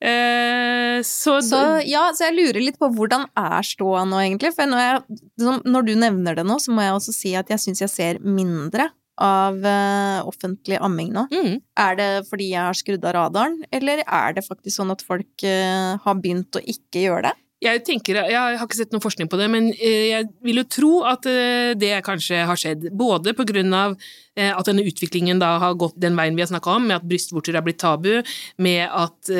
[0.00, 4.54] Eh, så, Så ja, så jeg lurer litt på hvordan er ståa nå, egentlig.
[4.56, 7.60] For når, jeg, når du nevner det nå, så må jeg også si at jeg
[7.60, 8.88] syns jeg ser mindre
[9.20, 11.26] av uh, offentlig amming nå.
[11.28, 11.56] mm.
[11.76, 15.44] Er det fordi jeg har skrudd av radaren, eller er det faktisk sånn at folk
[15.44, 17.34] uh, har begynt å ikke gjøre det?
[17.60, 20.68] Jeg tenker, jeg har ikke sett noen forskning på det, men eh, jeg vil jo
[20.72, 22.86] tro at eh, det kanskje har skjedd.
[22.96, 23.96] Både av
[24.36, 27.04] eh, at denne utviklingen da har gått den veien vi har snakka om, med at
[27.10, 28.22] brystvorter er blitt tabu,
[28.56, 29.34] med at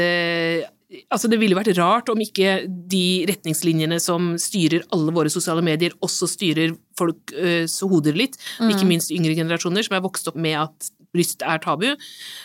[1.06, 5.92] Altså, det ville vært rart om ikke de retningslinjene som styrer alle våre sosiale medier,
[6.02, 8.72] også styrer folks hoder litt, Mm.
[8.74, 11.88] ikke minst yngre generasjoner som er vokst opp med at bryst er tabu.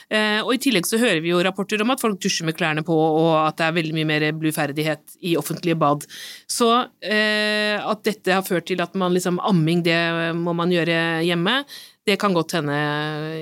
[0.09, 2.83] Eh, og i tillegg så hører vi jo rapporter om at folk dusjer med klærne
[2.85, 6.05] på, og at det er veldig mye mer bluferdighet i offentlige bad.
[6.49, 6.69] Så
[7.01, 9.99] eh, at dette har ført til at man liksom amming, det
[10.35, 11.63] må man gjøre hjemme,
[12.05, 12.75] Det kan godt hende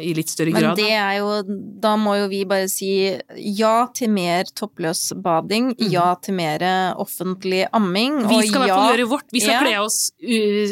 [0.07, 0.77] i litt større Men grad.
[0.79, 1.43] det er jo
[1.83, 5.91] Da må jo vi bare si ja til mer toppløs bading, Mhm.
[5.91, 6.59] ja til mer
[6.95, 9.25] offentlig amming, Vi skal i hvert fall gjøre vårt.
[9.33, 9.59] Vi skal Ja.
[9.59, 10.11] kle oss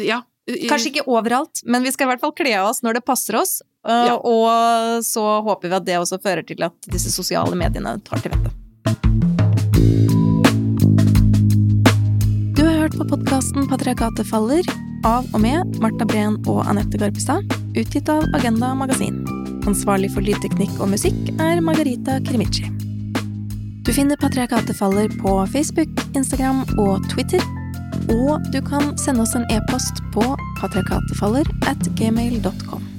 [0.06, 0.22] Ja.
[0.70, 3.38] Kanskje ikke overalt, men vi skal i hvert fall kle av oss når det passer
[3.40, 3.60] oss.
[3.88, 4.16] uh, Ja.
[4.18, 8.34] Og så håper vi at det også fører til at disse sosiale mediene tar til
[8.34, 8.58] vettet.
[12.56, 14.62] Du har hørt på podkasten Patriarkatet faller
[15.04, 17.42] av og med Marta Breen og Anette Garpestad,
[17.74, 19.22] utgitt av Agenda Magasin.
[19.66, 22.68] Ansvarlig for lydteknikk og musikk er Margarita Krimici.
[23.82, 27.42] Du finner Patriarkatet faller på Facebook, Instagram og Twitter.
[28.10, 30.24] Og du kan sende oss en e-post på
[30.60, 32.91] patriarkatefaller at gmail.com.